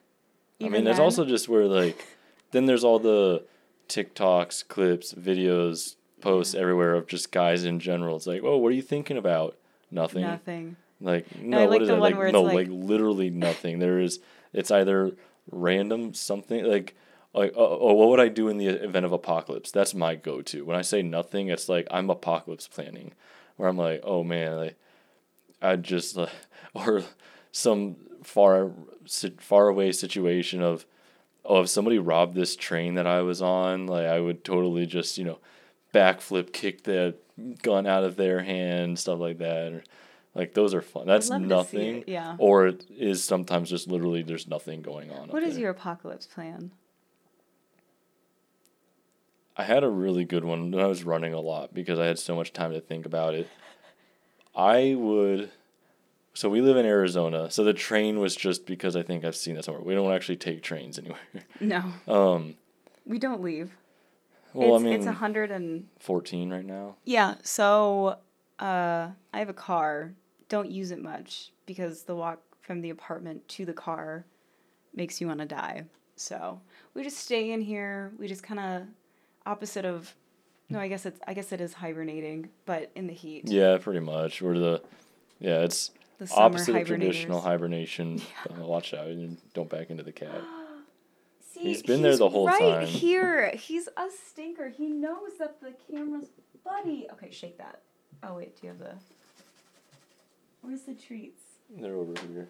[0.61, 2.05] I mean, there's then- also just where like,
[2.51, 3.45] then there's all the
[3.87, 8.15] TikToks, clips, videos, posts everywhere of just guys in general.
[8.15, 9.57] It's like, oh, what are you thinking about?
[9.91, 10.21] Nothing.
[10.21, 10.75] nothing.
[10.99, 11.99] Like, no, I what like is that?
[11.99, 13.79] Like, no, like- like literally nothing.
[13.79, 14.19] There is,
[14.53, 15.11] it's either
[15.51, 16.95] random something like,
[17.33, 19.71] like, oh, oh, what would I do in the event of apocalypse?
[19.71, 20.65] That's my go-to.
[20.65, 23.13] When I say nothing, it's like I'm apocalypse planning,
[23.57, 24.75] where I'm like, oh man, like,
[25.61, 26.29] I just, like,
[26.73, 27.03] or
[27.51, 28.71] some far,
[29.39, 30.85] far away situation of,
[31.47, 35.17] oh, if somebody robbed this train that I was on, like I would totally just,
[35.17, 35.39] you know,
[35.93, 37.15] backflip, kick the
[37.63, 39.71] gun out of their hand, stuff like that.
[39.73, 39.83] Or,
[40.35, 41.07] like those are fun.
[41.07, 42.03] That's love to see nothing.
[42.05, 42.35] yeah.
[42.37, 45.29] Or it is sometimes just literally there's nothing going on.
[45.29, 45.63] What is there.
[45.63, 46.71] your apocalypse plan?
[49.55, 52.19] I had a really good one when I was running a lot because I had
[52.19, 53.49] so much time to think about it.
[54.55, 55.51] I would.
[56.37, 57.49] So we live in Arizona.
[57.49, 59.81] So the train was just because I think I've seen that somewhere.
[59.83, 61.17] We don't actually take trains anywhere.
[61.59, 62.53] No, Um.
[63.07, 63.71] we don't leave.
[64.53, 66.95] Well, it's, I mean, it's a hundred and 14 right now.
[67.05, 67.35] yeah.
[67.41, 68.17] So,
[68.59, 70.13] uh, I have a car.
[70.47, 74.23] Don't use it much because the walk from the apartment to the car
[74.95, 75.85] makes you want to die.
[76.17, 76.61] So
[76.93, 78.11] we just stay in here.
[78.19, 78.83] We just kind of
[79.47, 80.13] opposite of.
[80.69, 81.19] No, I guess it's.
[81.27, 83.47] I guess it is hibernating, but in the heat.
[83.47, 84.39] Yeah, pretty much.
[84.41, 84.81] We're the.
[85.39, 88.21] Yeah, it's The summer opposite of traditional hibernation.
[88.49, 89.07] Uh, watch out!
[89.53, 90.29] Don't back into the cat.
[91.53, 92.71] See, He's been there the whole right time.
[92.79, 93.51] Right here.
[93.55, 94.69] He's a stinker.
[94.69, 96.27] He knows that the camera's
[96.63, 97.07] buddy.
[97.13, 97.81] Okay, shake that.
[98.23, 98.93] Oh wait, do you have the?
[100.61, 101.41] Where's the treats?
[101.69, 102.47] They're over here.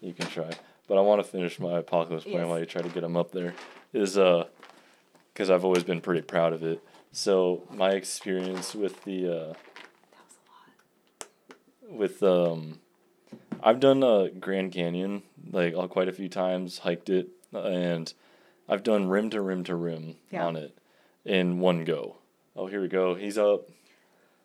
[0.00, 0.50] You can try,
[0.86, 2.48] but I want to finish my apocalypse plan Yes.
[2.48, 3.54] while you try to get him up there.
[3.92, 4.44] Is uh,
[5.32, 6.82] because I've always been pretty proud of it.
[7.12, 9.56] So my experience with the uh, That
[10.22, 11.79] was a lot.
[11.90, 12.78] With um,
[13.62, 15.22] I've done uh Grand Canyon
[15.52, 18.12] like uh, quite a few times, hiked it, and
[18.68, 20.46] I've done rim to rim to rim Yeah.
[20.46, 20.76] on it
[21.24, 22.16] in one go.
[22.56, 23.14] Oh, here we go.
[23.14, 23.68] He's up.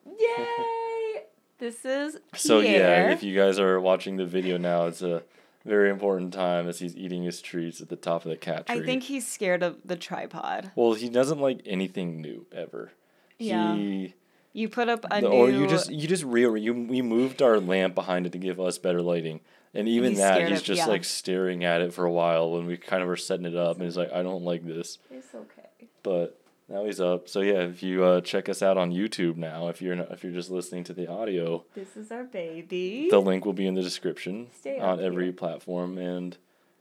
[0.05, 1.23] Yay!
[1.60, 5.23] this is So yeah, if you guys are watching the video now, it's a
[5.65, 8.81] very important time as he's eating his treats at the top of the cat tree.
[8.81, 10.71] I think he's scared of the tripod.
[10.75, 12.91] Well, he doesn't like anything new ever.
[13.39, 13.75] Yeah.
[13.75, 14.13] He,
[14.55, 15.35] You put up a the- new.
[15.35, 18.59] or you just you just real you we moved our lamp behind it to give
[18.59, 19.41] us better lighting.
[19.73, 20.85] And even he's that, he's of- just yeah.
[20.87, 23.75] like staring at it for a while when we kind of were setting it up,
[23.75, 25.89] and he's like, "I don't like this." It's okay.
[26.03, 26.39] But
[26.69, 27.27] now he's up.
[27.27, 30.23] So yeah, if you uh, check us out on YouTube now, if you're not, if
[30.23, 33.09] you're just listening to the audio, This is our baby.
[33.11, 35.33] the link will be in the description Stay on every here.
[35.33, 36.37] platform, and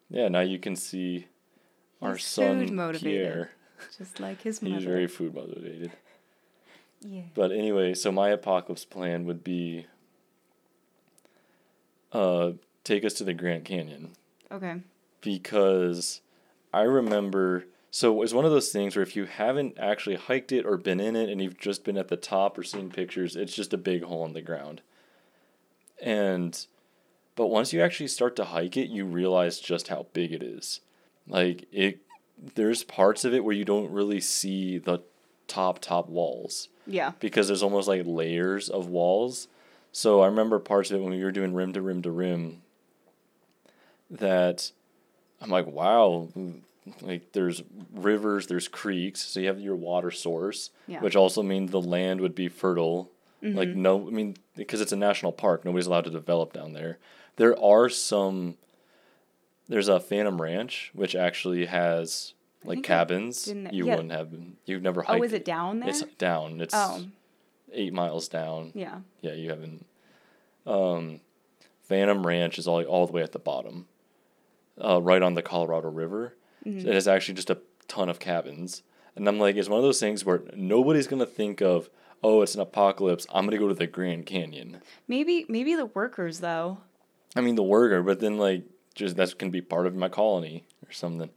[0.08, 1.26] yeah, now you can see
[2.00, 3.02] our He's son food motivated.
[3.02, 3.50] Pierre.
[3.98, 4.76] just like his mother.
[4.76, 5.90] He's very food motivated.
[7.06, 7.22] Yeah.
[7.34, 9.86] But anyway, so my apocalypse plan would be
[12.12, 12.52] uh
[12.84, 14.12] take us to the Grand Canyon
[14.50, 14.80] Okay.
[15.20, 16.20] because
[16.72, 20.66] I remember so it's one of those things where if you haven't actually hiked it
[20.66, 23.54] or been in it and you've just been at the top or seen pictures, it's
[23.54, 24.82] just a big hole in the ground.
[26.02, 26.66] And
[27.36, 30.80] but once you actually start to hike it, you realize just how big it is.
[31.28, 32.00] Like it
[32.56, 34.98] there's parts of it where you don't really see the
[35.48, 37.12] top top walls Yeah.
[37.20, 39.48] because there's almost like layers of walls.
[39.92, 42.62] So I remember parts of it when we were doing rim to rim to rim
[44.10, 44.70] that
[45.40, 46.28] I'm like, wow,
[47.00, 51.00] like there's rivers, there's creeks, so you have your water source, Yeah.
[51.00, 53.10] which also means the land would be fertile.
[53.42, 53.58] Mm-hmm.
[53.58, 56.98] Like no, I mean because it's a national park, nobody's allowed to develop down there.
[57.36, 58.56] There are some.
[59.68, 63.46] There's a Phantom Ranch, which actually has like cabins.
[63.48, 63.96] You yeah.
[63.96, 64.30] wouldn't have.
[64.66, 65.20] You've never hiked.
[65.20, 65.88] Oh, is it down there?
[65.88, 66.60] It's down.
[66.60, 67.04] It's Oh.
[67.72, 68.72] eight miles down.
[68.74, 69.00] Yeah.
[69.20, 69.86] Yeah, you haven't.
[70.66, 71.20] Um,
[71.82, 73.86] Phantom Ranch is all all the way at the bottom,
[74.82, 76.34] uh, right on the Colorado River.
[76.64, 76.88] Mm-hmm.
[76.88, 78.82] It is actually just a ton of cabins,
[79.14, 81.90] and I'm like, it's one of those things where nobody's gonna think of,
[82.22, 83.26] oh, it's an apocalypse.
[83.32, 84.80] I'm gonna go to the Grand Canyon.
[85.06, 86.78] Maybe maybe the workers though.
[87.36, 88.62] I mean, the worker, but then like,
[88.94, 91.28] just that's gonna be part of my colony or something,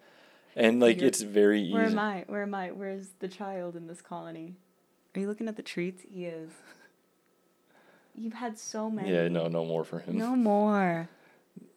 [0.57, 1.73] and like You're- it's very easy.
[1.73, 2.23] Where am I?
[2.27, 2.71] Where am I?
[2.71, 4.55] Where's the child in this colony?
[5.15, 6.03] Are you looking at the treats?
[6.11, 6.51] He is.
[8.15, 9.11] You've had so many.
[9.13, 10.17] Yeah, no, no more for him.
[10.17, 11.09] No more.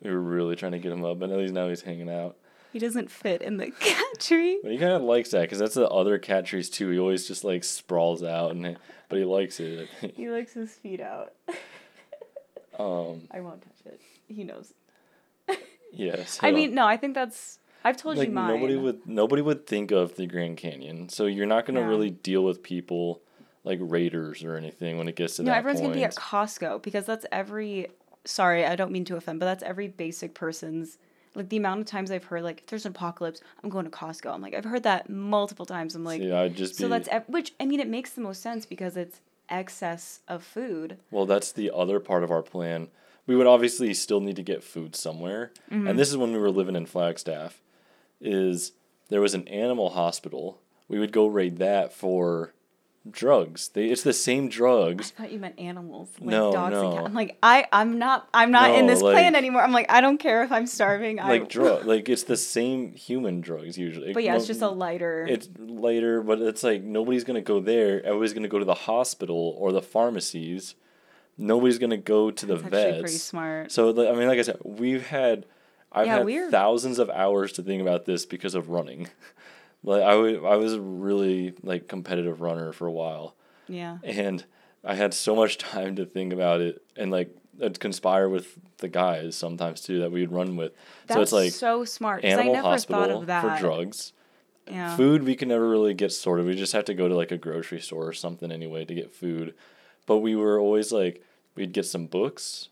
[0.02, 2.36] We were really trying to get him up, but at least now he's hanging out.
[2.72, 4.58] He doesn't fit in the cat tree.
[4.62, 6.88] But he kind of likes that because that's the other cat trees too.
[6.90, 8.76] He always just like sprawls out, and
[9.08, 9.88] but he likes it.
[10.16, 11.32] He likes his feet out.
[12.78, 14.00] Um, I won't touch it.
[14.28, 14.72] He knows.
[15.92, 16.24] yeah.
[16.40, 17.58] I mean, no, I think that's.
[17.84, 18.54] I've told like you mine.
[18.54, 21.88] nobody would nobody would think of the Grand Canyon, so you're not gonna No.
[21.88, 23.20] really deal with people
[23.64, 25.92] like raiders or anything when it gets to No, that everyone's point.
[25.92, 27.88] gonna be at Costco because that's every.
[28.24, 30.98] Sorry, I don't mean to offend, but that's every basic person's.
[31.34, 33.90] Like the amount of times I've heard, like, if there's an apocalypse, I'm going to
[33.90, 34.34] Costco.
[34.34, 35.94] I'm like, I've heard that multiple times.
[35.94, 38.42] I'm like, I'd just be so that's ev- which I mean, it makes the most
[38.42, 40.96] sense because it's excess of food.
[41.10, 41.26] well.
[41.26, 42.88] That's the other part of our plan.
[43.26, 45.86] We would obviously still need to get food somewhere, Mm-hmm.
[45.86, 47.60] and this is when we were living in Flagstaff.
[48.20, 48.72] Is
[49.09, 50.61] there was an animal hospital?
[50.88, 52.52] We would go raid that for
[53.11, 53.68] drugs.
[53.68, 55.12] They, it's the same drugs.
[55.18, 56.92] I thought you meant animals, like No, dogs and no.
[56.96, 57.06] cats.
[57.06, 59.62] I'm like, I, I'm not, I'm not in No, this plan anymore.
[59.62, 61.16] I'm like, I don't care if I'm starving.
[61.16, 64.68] like I, drug like it's the same human drugs usually but yeah, it's just a
[64.68, 65.26] lighter.
[65.28, 69.56] it's lighter, but it's like nobody's gonna go there everybody's gonna go to the hospital
[69.59, 70.74] or the pharmacies
[71.38, 73.72] nobody's gonna go to the That's actually pretty smart.
[73.72, 75.46] so i mean like i said we've had
[75.92, 79.09] i've Yeah, had we're- thousands of hours to think about this because of running
[79.83, 83.35] like I wa- I was a really like competitive runner for a while
[83.68, 83.98] yeah.
[84.05, 84.44] and
[84.85, 88.88] I had so much time to think about it and like uh, conspire with the
[88.88, 90.72] guys sometimes too that we'd run with.
[91.07, 92.24] That's so it's like so smart.
[92.24, 93.42] animal never thought hospital of that.
[93.59, 94.12] for drugs.
[94.66, 94.96] Yeah.
[94.96, 96.46] Food we can never really get sorted.
[96.46, 99.12] We just have to go to like a grocery store or something anyway to get
[99.12, 99.55] food.
[100.07, 101.22] But we were always like
[101.55, 102.70] we'd get some books,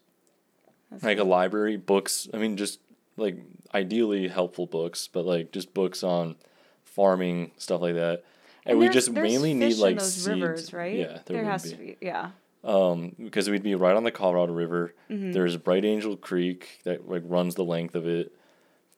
[0.91, 2.29] That's like a library books.
[2.33, 2.81] I mean just
[3.19, 3.37] like
[3.75, 6.37] ideally helpful books, but like just books on
[6.85, 8.25] farming stuff like that.
[8.65, 10.29] And, we just mainly need like those seeds.
[10.29, 10.95] rivers, right?
[10.95, 11.71] Yeah, there, there has be.
[11.71, 11.97] to be.
[12.01, 12.31] Yeah.
[12.65, 14.95] um, because we'd be right on the Colorado River.
[15.11, 15.33] Mm-hmm.
[15.33, 18.33] There's Bright Angel Creek that like runs the length of it.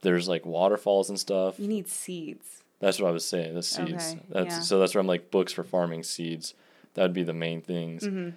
[0.02, 1.60] There's like waterfalls and stuff.
[1.60, 2.62] You need seeds.
[2.80, 3.54] That's what I was saying.
[3.54, 4.12] The seeds.
[4.12, 4.60] Okay, That's yeah.
[4.60, 6.54] so that's where I'm like books for farming seeds.
[6.94, 8.04] That'd be the main things.
[8.04, 8.30] Mm-hmm.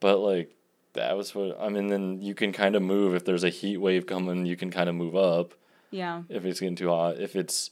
[0.00, 0.54] But like
[0.98, 1.88] that was what I mean.
[1.88, 4.46] Then you can kind of move if there's a heat wave coming.
[4.46, 5.54] You can kind of move up
[5.90, 6.22] Yeah.
[6.28, 7.18] if it's getting too hot.
[7.20, 7.70] If it's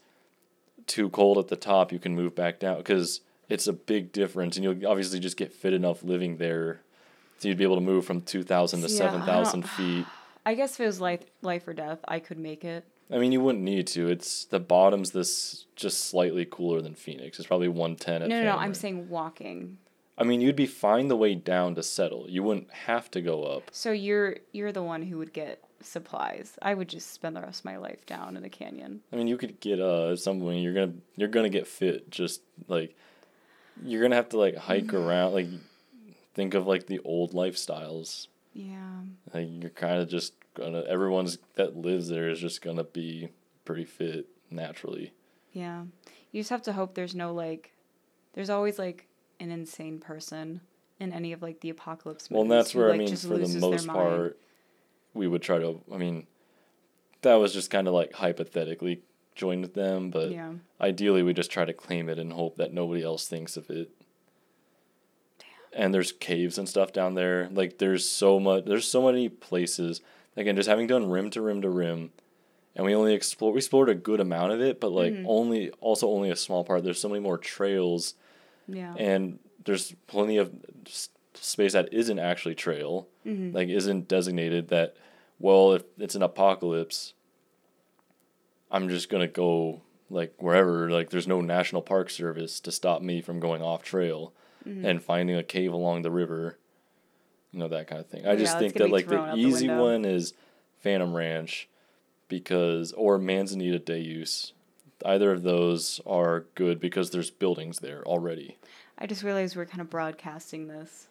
[0.87, 4.57] too cold at the top, you can move back down because it's a big difference,
[4.57, 6.81] and you'll obviously just get fit enough living there,
[7.39, 10.07] so you'd be able to move from two thousand to I seven thousand feet.
[10.45, 12.85] I guess if it was life, life or death, I could make it.
[13.11, 14.09] I mean, you wouldn't need to.
[14.09, 17.39] It's the bottom's this just slightly cooler than Phoenix.
[17.39, 18.57] It's probably one ten No, no, no.
[18.57, 19.79] I'm saying walking.
[20.19, 22.27] I mean, you'd be fine the way down to settle.
[22.29, 23.64] You wouldn't have to go up.
[23.73, 26.59] So you're you're the one who would get supplies.
[26.62, 29.03] I would just spend the rest of my life down in a canyon.
[29.12, 32.11] I mean, you could get uh something you're gonna you're gonna get fit.
[32.11, 32.97] Just like
[33.83, 35.35] you're gonna have to like hike around.
[35.35, 35.49] Like
[36.35, 38.29] think of like the old lifestyles.
[38.55, 39.01] Yeah.
[39.35, 43.29] Like you're kind of just gonna everyone's that lives there is just gonna be
[43.67, 45.12] pretty fit naturally.
[45.53, 45.85] Yeah.
[46.33, 47.73] You just have to hope there's no like
[48.33, 49.09] there's always like
[49.41, 50.61] an insane person
[50.99, 53.39] in any of like the apocalypse Well, and movies that's who, where I mean, for
[53.39, 53.99] the most mind.
[53.99, 54.39] part,
[55.14, 55.80] we would try to.
[55.93, 56.26] I mean,
[57.22, 59.03] that was just kind of like hypothetically
[59.34, 60.53] joined with them, but Yeah.
[60.80, 63.91] ideally we just try to claim it and hope that nobody else thinks of it.
[65.72, 67.49] And there's caves and stuff down there.
[67.53, 68.64] Like there's so much.
[68.64, 70.01] There's so many places.
[70.37, 72.12] Again, just having done rim to rim to rim,
[72.74, 73.55] and we only explored.
[73.55, 75.24] We explored a good amount of it, but like Mhm.
[75.26, 76.82] only also only a small part.
[76.84, 78.14] There's so many more trails
[78.69, 78.95] Yeah.
[78.97, 80.53] and there's plenty of
[81.35, 83.53] space that isn't actually trail Mhm.
[83.55, 84.97] like isn't designated that
[85.39, 87.12] well if it's an apocalypse
[88.71, 93.21] i'm just gonna go like wherever like there's no national park service to stop me
[93.21, 94.33] from going off trail
[94.67, 94.85] Mhm.
[94.85, 96.59] and finding a cave along the river
[97.53, 99.41] you know that kind of thing i Yeah, just think that like the out the
[99.41, 100.33] easy one is
[100.81, 101.69] phantom ranch
[102.29, 104.53] because or manzanita day use
[105.05, 108.57] either of those are good because there's buildings there already
[108.99, 111.09] I just realized we're kind of broadcasting this.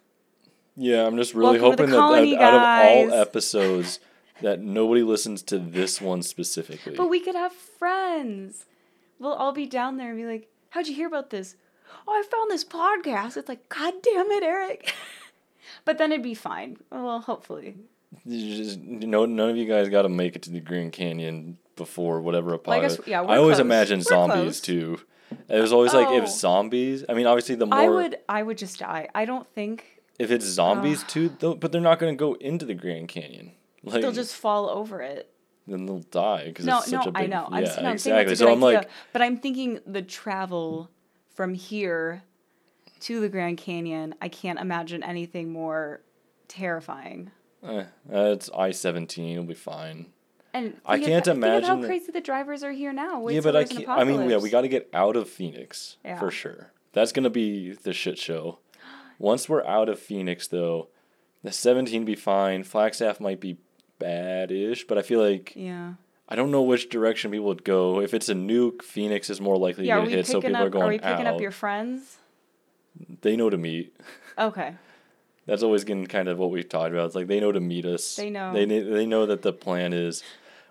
[0.75, 3.99] Yeah, I'm just really Welcome hoping that out, out of all episodes
[4.41, 6.95] that nobody listens to this one specifically.
[6.95, 8.65] But we could have friends.
[9.19, 11.55] We'll all be down there and be like, How'd you hear about this?
[12.05, 13.38] Oh, I found this podcast.
[13.38, 14.93] It's like, God damn it, Eric.
[15.86, 16.77] but then it'd be fine.
[16.91, 17.75] Well, hopefully.
[18.25, 20.91] You just, you know, none of you guys got to make it to the Grand
[20.91, 22.99] Canyon before whatever Well, apocalypse.
[23.07, 23.65] yeah, we're I always close.
[23.65, 24.61] imagine We're zombies close.
[24.61, 24.99] too.
[25.49, 26.17] It was always like Oh.
[26.17, 27.03] if zombies.
[27.09, 29.09] I mean, obviously the more I would I would just die.
[29.15, 32.65] I don't think if it's zombies too, though, but they're not going to go into
[32.65, 33.51] the Grand Canyon.
[33.84, 35.30] Like they'll just fall over it.
[35.67, 37.23] then they'll die because No, it's such no, a big.
[37.23, 37.47] I know.
[37.51, 38.36] Yeah, I'm, no, exactly.
[38.36, 38.78] so I'm idea.
[38.80, 40.89] like, but I'm thinking the travel
[41.36, 42.23] from here
[43.01, 44.15] to the Grand Canyon.
[44.21, 46.01] I can't imagine anything more
[46.47, 47.32] terrifying.
[47.63, 47.80] eh,
[48.13, 49.34] uh, it's I seventeen.
[49.34, 50.07] It'll be fine.
[50.56, 53.20] And I can't of imagine how crazy the drivers are here now.
[53.20, 53.89] Wait yeah, but I can't.
[53.89, 56.18] I mean, yeah, we got to get out of Phoenix Yeah.
[56.18, 56.72] for sure.
[56.93, 58.60] That's gonna be the shit show.
[59.20, 60.88] Once we're out of Phoenix, though,
[61.43, 62.64] the seventeen be fine.
[62.64, 63.58] Flagstaff might be
[63.99, 65.93] bad-ish, but I feel like Yeah.
[66.30, 67.99] I don't know which direction people would go.
[67.99, 69.99] If it's a nuke, Phoenix is more likely Yeah.
[70.01, 70.72] to get hit, so people are up?
[70.72, 71.36] going Are we picking out.
[71.36, 72.18] up your friends?
[73.22, 73.95] They know to meet.
[74.38, 74.74] Okay.
[75.45, 77.06] That's always been kind of what we've talked about.
[77.08, 78.16] It's like they know to meet us.
[78.16, 78.51] They know.
[78.53, 80.24] They they know that the plan is.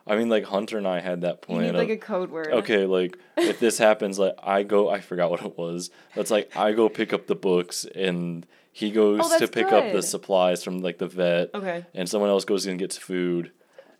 [0.06, 1.64] I mean, like Hunter and I had that point.
[1.66, 1.74] You plan.
[1.74, 2.48] need of, like a code word.
[2.48, 5.90] okay, like if this happens, like I go, I forgot what it was.
[6.14, 9.92] That's like I go pick up the books and he goes Oh, to pick up
[9.92, 11.84] the supplies from like the vet, Okay.
[11.94, 13.52] and someone else goes and gets food,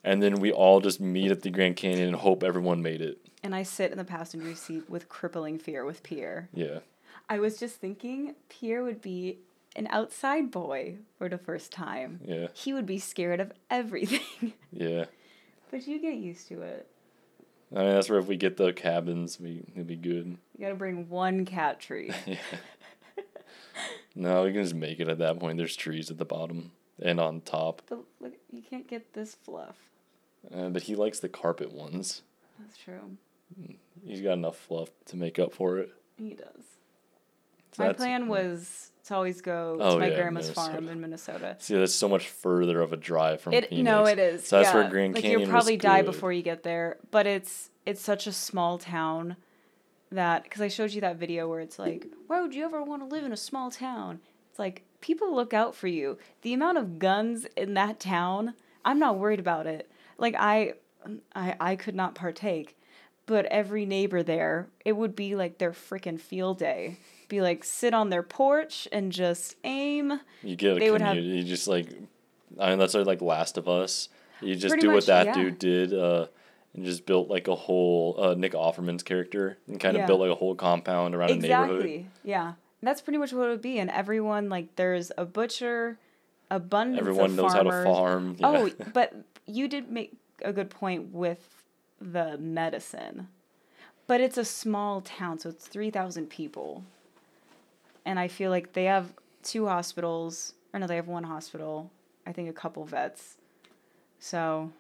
[0.03, 3.19] and then we all just meet at the Grand Canyon and hope everyone made it.
[3.43, 6.49] And I sit in the passenger seat with crippling fear with Pierre.
[6.53, 6.81] Yeah,
[7.29, 9.39] I was just thinking Pierre would be
[9.77, 12.21] an outside boy for the first time.
[12.25, 14.53] yeah, He would be scared of everything.
[14.73, 15.07] yeah.
[15.71, 16.89] But you get used to it.
[17.75, 20.37] I mean, that's where if we get the cabins, we it'll be good.
[20.57, 22.13] You gotta bring one cat tree.
[22.27, 22.37] Yeah.
[24.15, 25.59] no, we can just make it at that point.
[25.59, 29.77] There's trees at the bottom and on top, but look, you can't get this fluff.
[30.55, 32.23] uh, but he likes the carpet ones.
[32.61, 33.17] That's true.
[34.05, 35.91] He's got enough fluff to make up for it.
[36.17, 36.65] He does.
[37.73, 40.73] So my plan was to always go Oh, to my yeah, grandma's Minnesota.
[40.73, 41.57] farm in Minnesota.
[41.59, 43.85] See, that's so much further of a drive from It Phoenix.
[43.85, 44.47] no, it is.
[44.47, 44.75] So that's yeah.
[44.81, 46.07] where Grand like Canyon you'll probably die good.
[46.07, 49.37] before you get there, but it's it's such a small town
[50.11, 53.03] that because I showed you that video where it's like, why would you ever want
[53.03, 54.21] to live in a small town?
[54.51, 56.17] It's like people look out for you.
[56.43, 59.91] The amount of guns in that town, I'm not worried about it.
[60.17, 60.75] Like I,
[61.35, 62.77] I I could not partake,
[63.27, 66.99] but every neighbor there, it would be like their freaking field day.
[67.29, 70.21] Be like sit on their porch and just aim.
[70.43, 71.39] You get a they would have- community.
[71.39, 71.89] You just like,
[72.61, 74.09] I mean, that's like Last of Us.
[74.41, 75.35] You just do much, what that yeah.
[75.35, 76.27] dude did, uh,
[76.75, 80.07] and just built like a whole uh, Nick Offerman's character, and kind of Yeah.
[80.07, 81.71] built like a whole compound around a neighborhood.
[81.77, 82.07] Exactly.
[82.25, 82.53] Yeah.
[82.83, 83.79] That's pretty much what it would be.
[83.79, 85.99] And everyone like there's a butcher,
[86.51, 87.73] abundance Everyone of knows farmers.
[87.73, 88.37] how to farm.
[88.39, 88.47] Yeah.
[88.49, 89.15] Oh, but
[89.47, 90.13] you did make
[90.43, 91.49] a good point with
[92.13, 93.29] the medicine.
[94.07, 96.85] But it's a small town, so it's 3,000 people.
[98.05, 101.91] And I feel like they have two hospitals, or no, they have one hospital,
[102.27, 103.37] I think a couple vets.
[104.19, 104.71] So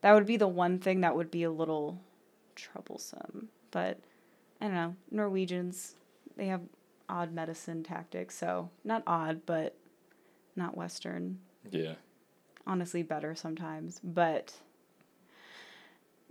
[0.00, 1.98] that would be the one thing that would be a little
[2.54, 3.48] troublesome.
[3.70, 3.98] But
[4.60, 5.94] I don't know, Norwegians,
[6.36, 6.62] they have
[7.08, 9.76] odd medicine tactics, so not odd, but
[10.56, 11.38] not Western.
[11.70, 11.94] yeah.
[12.66, 14.00] honestly better sometimes.
[14.02, 14.54] But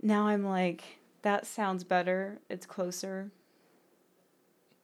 [0.02, 0.82] now I'm like,
[1.22, 2.38] that sounds better.
[2.48, 3.30] It's closer.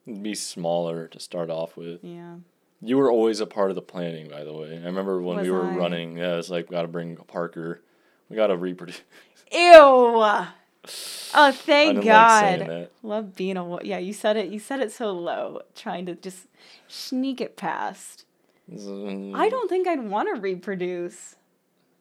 [0.06, 2.00] It'd be smaller to start off with.
[2.02, 2.36] Yeah.
[2.80, 4.76] You were always a part of the planning, by the way.
[4.76, 5.76] I remember when we were I?
[5.76, 6.16] running.
[6.16, 7.80] Yeah, it's like got to bring Parker.
[8.28, 9.02] We got to reproduce.
[9.52, 9.72] Ew.
[9.74, 10.52] Oh,
[11.52, 12.60] thank God.
[12.66, 12.92] like.
[13.04, 13.98] Love being a yeah.
[13.98, 14.48] You said it.
[14.48, 16.48] You said it so low, trying to just
[16.88, 18.24] sneak it past.
[18.70, 19.36] Mm.
[19.36, 21.36] I don't think I'd want to reproduce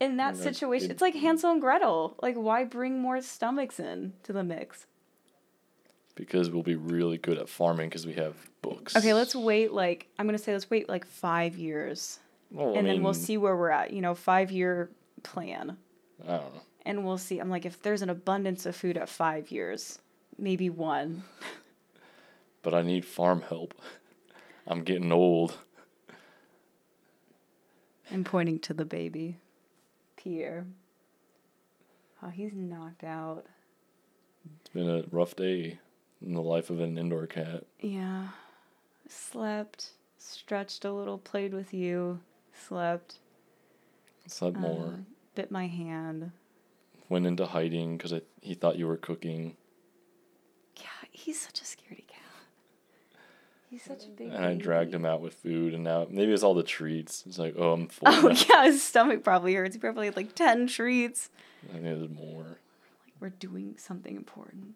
[0.01, 0.89] in that Yeah, situation.
[0.89, 2.17] it- It's like Hansel and Gretel.
[2.21, 4.87] Like, why bring more stomachs in to the mix?
[6.13, 8.95] because we'll be really good at farming because we have books.
[8.95, 9.71] Okay, let's wait.
[9.71, 12.19] Like, I'm gonna say let's wait like five years,
[12.51, 13.91] Well, I and then we'll see where we're at.
[13.93, 14.91] You know, five year
[15.23, 15.77] plan,
[16.23, 16.61] I don't know.
[16.85, 17.39] and we'll see.
[17.39, 19.99] I'm like, if there's an abundance of food at five years,
[20.37, 21.23] maybe one.
[22.61, 23.73] But I need farm help.
[24.67, 25.57] I'm getting old.
[28.11, 29.37] I'm pointing to the baby,
[30.24, 30.65] Pierre.
[32.22, 33.45] Oh, he's knocked out.
[34.59, 35.80] It's been a rough day
[36.26, 37.63] in the life of an indoor cat.
[37.80, 38.28] Yeah.
[39.07, 42.19] Slept, stretched a little, played with you,
[42.53, 43.15] slept.
[44.28, 44.86] Slept more.
[44.88, 44.97] uh,
[45.36, 46.32] bit my hand.
[47.09, 49.57] Went into hiding because he thought you were cooking.
[50.78, 52.11] Yeah, he's such a scaredy cat.
[53.72, 54.28] He's such a big.
[54.34, 57.24] And I dragged him out with food, and now maybe it's all the treats.
[57.26, 58.09] It's like, oh, I'm full.
[58.11, 58.36] Oh now.
[58.49, 59.76] yeah, his stomach probably hurts.
[59.76, 61.30] He probably had like ten treats.
[61.69, 62.43] I think there's more.
[63.05, 64.74] Like we're doing something important.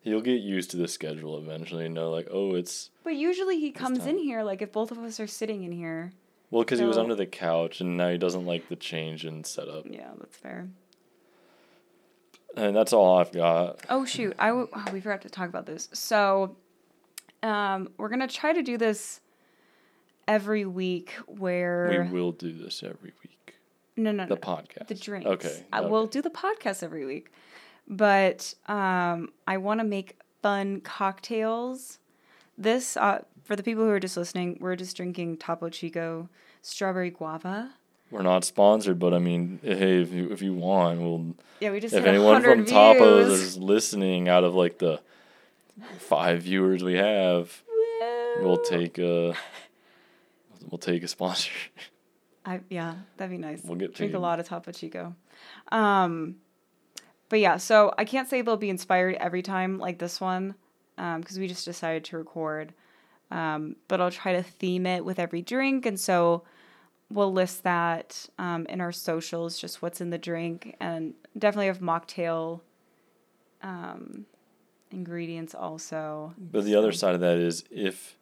[0.00, 2.90] He'll get used to the schedule eventually and know, like, oh, it's.
[3.04, 6.12] But usually he comes in here like if both of us are sitting in here.
[6.50, 9.44] Well, because he was under the couch, and now he doesn't like the change in
[9.44, 9.84] setup.
[9.88, 10.66] Yeah, that's fair.
[12.56, 13.84] And that's all I've got.
[13.88, 15.88] Oh shoot, I w- oh, we forgot to talk about this.
[15.92, 16.56] So,
[17.42, 19.20] um, we're gonna try to do this
[20.26, 21.12] every week.
[21.26, 23.54] Where We will do this every week.
[23.96, 24.88] no, no, The no, podcast.
[24.88, 25.26] the drinks.
[25.26, 25.64] Okay.
[25.72, 25.88] I, okay.
[25.88, 27.30] We'll do the podcast every week,
[27.86, 31.98] but um, I want to make fun cocktails.
[32.56, 36.28] This uh, for the people who are just listening, we're just drinking Topo Chico
[36.62, 37.72] strawberry guava.
[38.10, 41.34] We're not sponsored, but I mean, hey, if you if you want, we'll.
[41.60, 45.00] Yeah, we just If anyone from 100 Topos is listening, out of like the
[45.98, 47.62] five viewers we have,
[48.40, 49.34] we'll take a.
[50.70, 51.52] We'll take a sponsor.
[52.44, 53.62] I yeah, that'd be nice.
[53.64, 55.14] We'll get drink a lot of Topo Chico.
[55.70, 56.36] Um,
[57.28, 60.54] but yeah, so I can't say they'll be inspired every time like this one,
[60.96, 62.74] because we just decided to record.
[63.30, 66.42] Um, but I'll try to theme it with every drink, and so
[67.10, 71.78] we'll list that um, in our socials, just what's in the drink, and definitely have
[71.78, 72.60] mocktail
[73.62, 74.26] um,
[74.90, 76.34] ingredients also.
[76.38, 78.16] But the other side of that is if,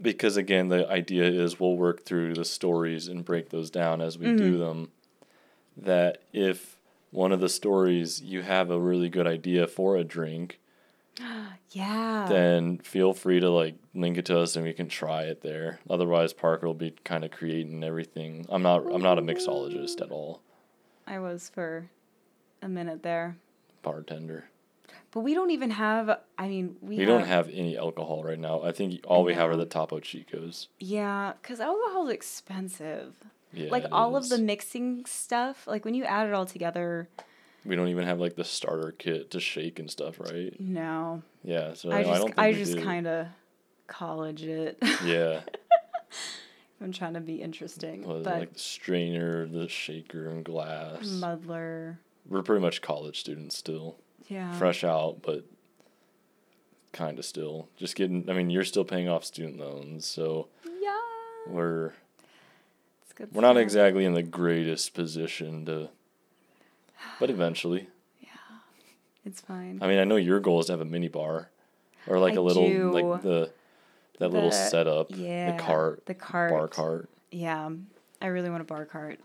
[0.00, 4.18] because again, the idea is we'll work through the stories and break those down as
[4.18, 4.36] we Mm-hmm.
[4.36, 4.90] do them.
[5.76, 6.76] That if
[7.10, 10.58] one of the stories you have a really good idea for a drink,
[11.70, 12.26] Yeah.
[12.28, 15.80] then feel free to like link it to us and we can try it there.
[15.90, 18.46] Otherwise, Parker will be kind of creating everything.
[18.48, 18.84] I'm not.
[18.92, 20.40] I'm not a mixologist at all.
[21.06, 21.88] I was for
[22.62, 23.36] a minute there.
[23.82, 24.44] Bartender.
[25.16, 26.20] But we don't even have.
[26.36, 28.60] I mean, we, We don't have any alcohol right now.
[28.60, 30.66] I think all we have are the Topo Chicos.
[30.78, 33.14] Yeah, because alcohol's expensive.
[33.50, 37.08] Yeah, like all of the mixing stuff, like when you add it all together,
[37.64, 40.54] We don't even have like the starter kit to shake and stuff, right?
[40.60, 41.22] no.
[41.42, 42.84] Yeah, so I I, just, don't think I, just do.
[42.84, 43.26] kind of
[43.86, 44.76] college it.
[45.02, 45.40] Yeah,
[46.82, 51.06] I'm trying to be interesting, was but like the strainer, the shaker, and glass.
[51.06, 53.96] muddler, We're pretty much college students still,
[54.28, 54.52] yeah.
[54.58, 55.44] fresh out, but
[56.92, 58.28] kind of still just getting.
[58.30, 60.48] I mean, you're still paying off student loans, so
[60.80, 60.96] Yeah.
[61.46, 61.92] we're
[63.32, 65.88] we're not exactly in the greatest position to.
[67.20, 67.88] But eventually,
[68.20, 68.28] yeah,
[69.24, 69.78] It's fine.
[69.82, 71.48] I mean, I know your goal is to have a mini bar,
[72.06, 72.90] or like I a little do.
[72.90, 73.50] like the
[74.18, 75.52] that little setup, yeah.
[75.56, 76.50] the cart, The cart.
[76.50, 77.08] bar cart.
[77.30, 77.70] Yeah,
[78.22, 79.18] I really want a bar cart.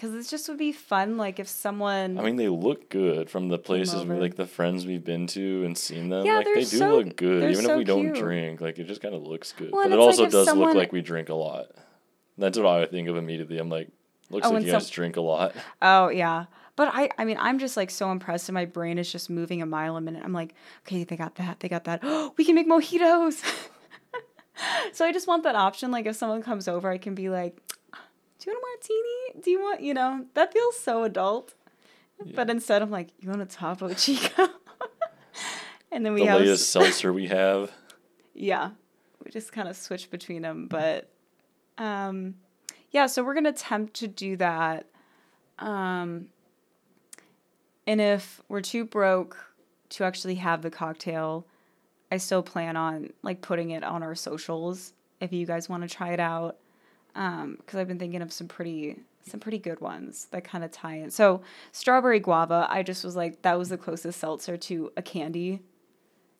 [0.00, 1.18] Because this just would be fun.
[1.18, 2.18] Like if someone.
[2.18, 5.62] I mean, they look good from the places we like the friends we've been to
[5.66, 6.24] and seen them.
[6.24, 8.62] Yeah, like they do so- look good, even so if we don't drink.
[8.62, 10.68] Like it just kind of looks good, Well, but it it's like also does someone-
[10.68, 11.66] look like we drink a lot.
[12.38, 13.58] That's what I think of immediately.
[13.58, 13.88] I'm like,
[14.30, 15.54] looks Oh, like you guys some- drink a lot.
[15.82, 16.46] Oh yeah.
[16.76, 19.60] But I I mean I'm just like so impressed and my brain is just moving
[19.60, 20.22] a mile a minute.
[20.24, 20.54] I'm like,
[20.86, 22.00] okay, they got that, they got that.
[22.02, 23.44] Oh, we can make mojitos.
[24.94, 25.90] so I just want that option.
[25.90, 27.58] Like if someone comes over, I can be like,
[28.40, 29.42] Do you want a martini?
[29.44, 31.54] Do you want you know, that feels so adult.
[32.34, 34.48] But instead I'm like, You want a Topo Chico?
[35.92, 37.70] and then we the have latest seltzer we have.
[38.34, 38.70] yeah
[39.22, 41.10] we just kind of switch between them but
[41.76, 42.34] um
[42.90, 44.86] yeah, so we're gonna attempt to do that.
[45.58, 46.28] Um,
[47.86, 49.36] and if we're too broke
[49.90, 51.46] to actually have the cocktail,
[52.10, 55.88] I still plan on like putting it on our socials if you guys want to
[55.88, 56.56] try it out.
[57.14, 60.70] Um, because I've been thinking of some pretty some pretty good ones that kind of
[60.70, 61.10] tie in.
[61.10, 61.42] So
[61.72, 65.60] strawberry guava, I just was like that was the closest seltzer to a candy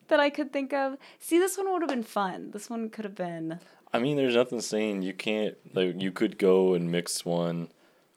[0.08, 0.96] that I could think of.
[1.18, 2.50] See, this one would have been fun.
[2.50, 3.60] This one could have been.
[3.92, 7.68] I mean, there's nothing saying you can't like you could go and mix one,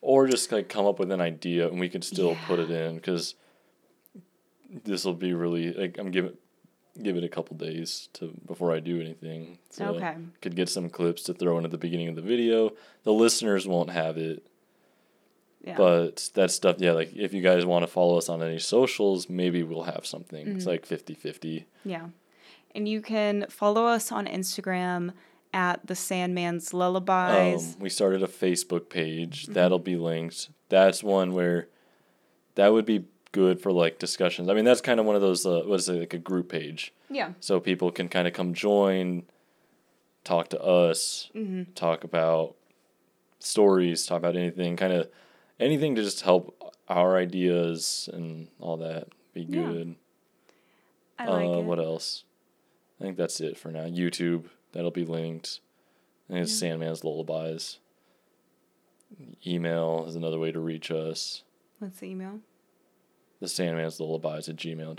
[0.01, 2.95] or just like come up with an idea and we could still put it in
[2.95, 3.35] because
[4.83, 6.37] this will be really like I'm giving
[7.01, 9.57] give it a couple days to before I do anything.
[9.71, 10.15] So Okay.
[10.41, 12.71] Could get some clips to throw in at the beginning of the video.
[13.03, 14.45] The listeners won't have it,
[15.63, 15.75] Yeah.
[15.77, 16.91] but that stuff, yeah.
[16.91, 20.45] Like if you guys want to follow us on any socials, maybe we'll have something.
[20.45, 20.57] Mm-hmm.
[20.57, 21.65] It's like 50-50.
[21.83, 22.07] Yeah.
[22.75, 25.13] And you can follow us on Instagram
[25.53, 27.75] at the Sandman's Lullabies.
[27.75, 29.53] Um, we started a Facebook page Mm-hmm.
[29.53, 30.49] that'll be linked.
[30.69, 31.67] That's one where
[32.55, 34.47] that would be good for like discussions.
[34.47, 35.45] I mean, that's kind of one of those.
[35.45, 36.93] Uh, what is it like a group page?
[37.09, 37.33] yeah.
[37.41, 39.23] so people can kind of come join,
[40.23, 41.73] talk to us, Mm-hmm.
[41.73, 42.55] talk about
[43.39, 45.09] stories, talk about anything, kind of
[45.59, 49.63] anything to just help our ideas and all that be Yeah.
[49.63, 49.95] good.
[51.19, 51.63] I like uh, it.
[51.65, 52.23] What else?
[52.99, 53.85] I think that's it for now.
[53.85, 55.59] YouTube, that'll be linked.
[56.29, 57.79] I think it's Sandman's Lullabies.
[59.45, 61.43] Email is another way to reach us.
[61.79, 62.39] What's the email?
[63.43, 64.95] The Sandman's Lullabies at gmail.com.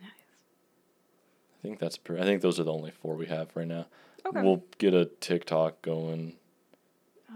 [0.00, 0.10] Nice.
[0.10, 3.84] I think that's pre- I think those are the only four we have right now.
[4.24, 4.40] Okay.
[4.40, 6.36] We'll get a TikTok going.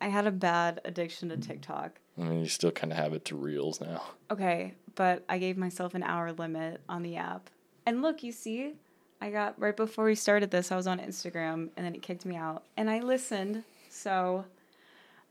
[0.00, 2.00] I had a bad addiction to TikTok.
[2.18, 4.02] I mean, you still kind of have it to reels now.
[4.32, 7.50] Okay, but I gave myself an hour limit on the app.
[7.86, 8.72] And look, you see,
[9.20, 12.26] I got right before we started this, I was on Instagram and then it kicked
[12.26, 12.64] me out.
[12.76, 13.62] And I listened.
[13.90, 14.44] So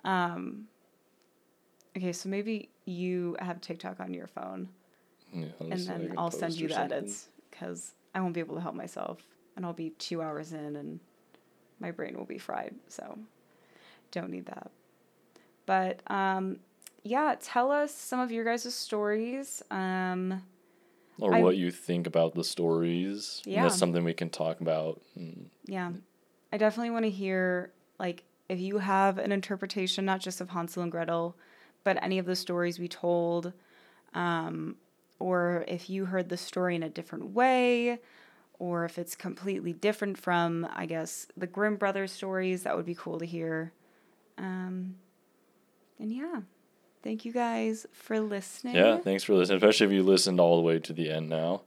[0.06, 0.70] um
[2.00, 4.70] Okay, so maybe you have TikTok on your phone
[5.34, 6.98] Yeah, and then I'll send you the something.
[6.98, 9.22] edits cuz I won't be able to help myself
[9.56, 11.00] and I'll be 2 hours in and
[11.80, 12.74] my brain will be fried.
[12.88, 13.20] So
[14.12, 14.72] don't need that.
[15.66, 16.60] But um
[17.04, 19.62] yeah, tell us some of your guys' stories.
[19.70, 20.44] Um
[21.20, 23.42] Or I- what you think about the stories.
[23.46, 23.64] Yeah.
[23.64, 25.02] That's something we can talk about.
[25.66, 25.92] Yeah.
[26.54, 30.82] I definitely want to hear like if you have an interpretation not just of Hansel
[30.82, 31.36] and Gretel,
[31.84, 33.54] but any of the stories we told
[34.14, 34.76] um
[35.20, 38.00] or if you heard the story in a different way
[38.58, 42.96] or if it's completely different from I guess the Grimm brothers stories, that would be
[42.96, 43.72] cool to hear.
[44.38, 44.96] Um
[46.00, 46.42] and yeah.
[47.02, 48.76] Thank you guys for listening.
[48.76, 51.62] yeah, thanks for listening, especially if you listened all the way to the end now.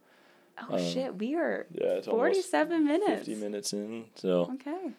[0.68, 3.26] Oh shit, we are Yeah, it's 47 minutes.
[3.26, 4.04] 50 minutes in.
[4.14, 4.92] So Okay.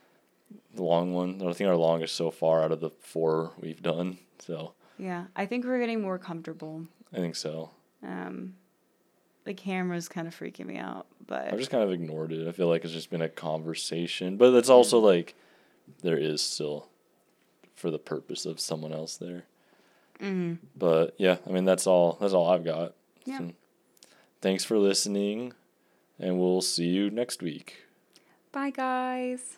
[0.73, 1.41] the long one.
[1.47, 4.17] I think our longest so far out of the four we've done.
[4.39, 6.85] So Yeah, I think we're getting more comfortable.
[7.11, 7.71] I think so.
[8.03, 8.55] Um,
[9.43, 12.47] the camera's kind of freaking me out, but I've just kind of ignored it.
[12.47, 15.05] I feel like it's just been a conversation, but it's also Mm-hmm.
[15.07, 15.35] like
[16.01, 16.87] there is still
[17.75, 19.43] for the purpose of someone else there.
[20.19, 20.59] Mhm.
[20.77, 22.17] But yeah, I mean that's all.
[22.21, 22.93] That's all I've got.
[23.25, 23.39] Yeah.
[23.39, 23.51] So,
[24.41, 25.53] thanks for listening,
[26.19, 27.77] and we'll see you next week.
[28.51, 29.57] bye, guys.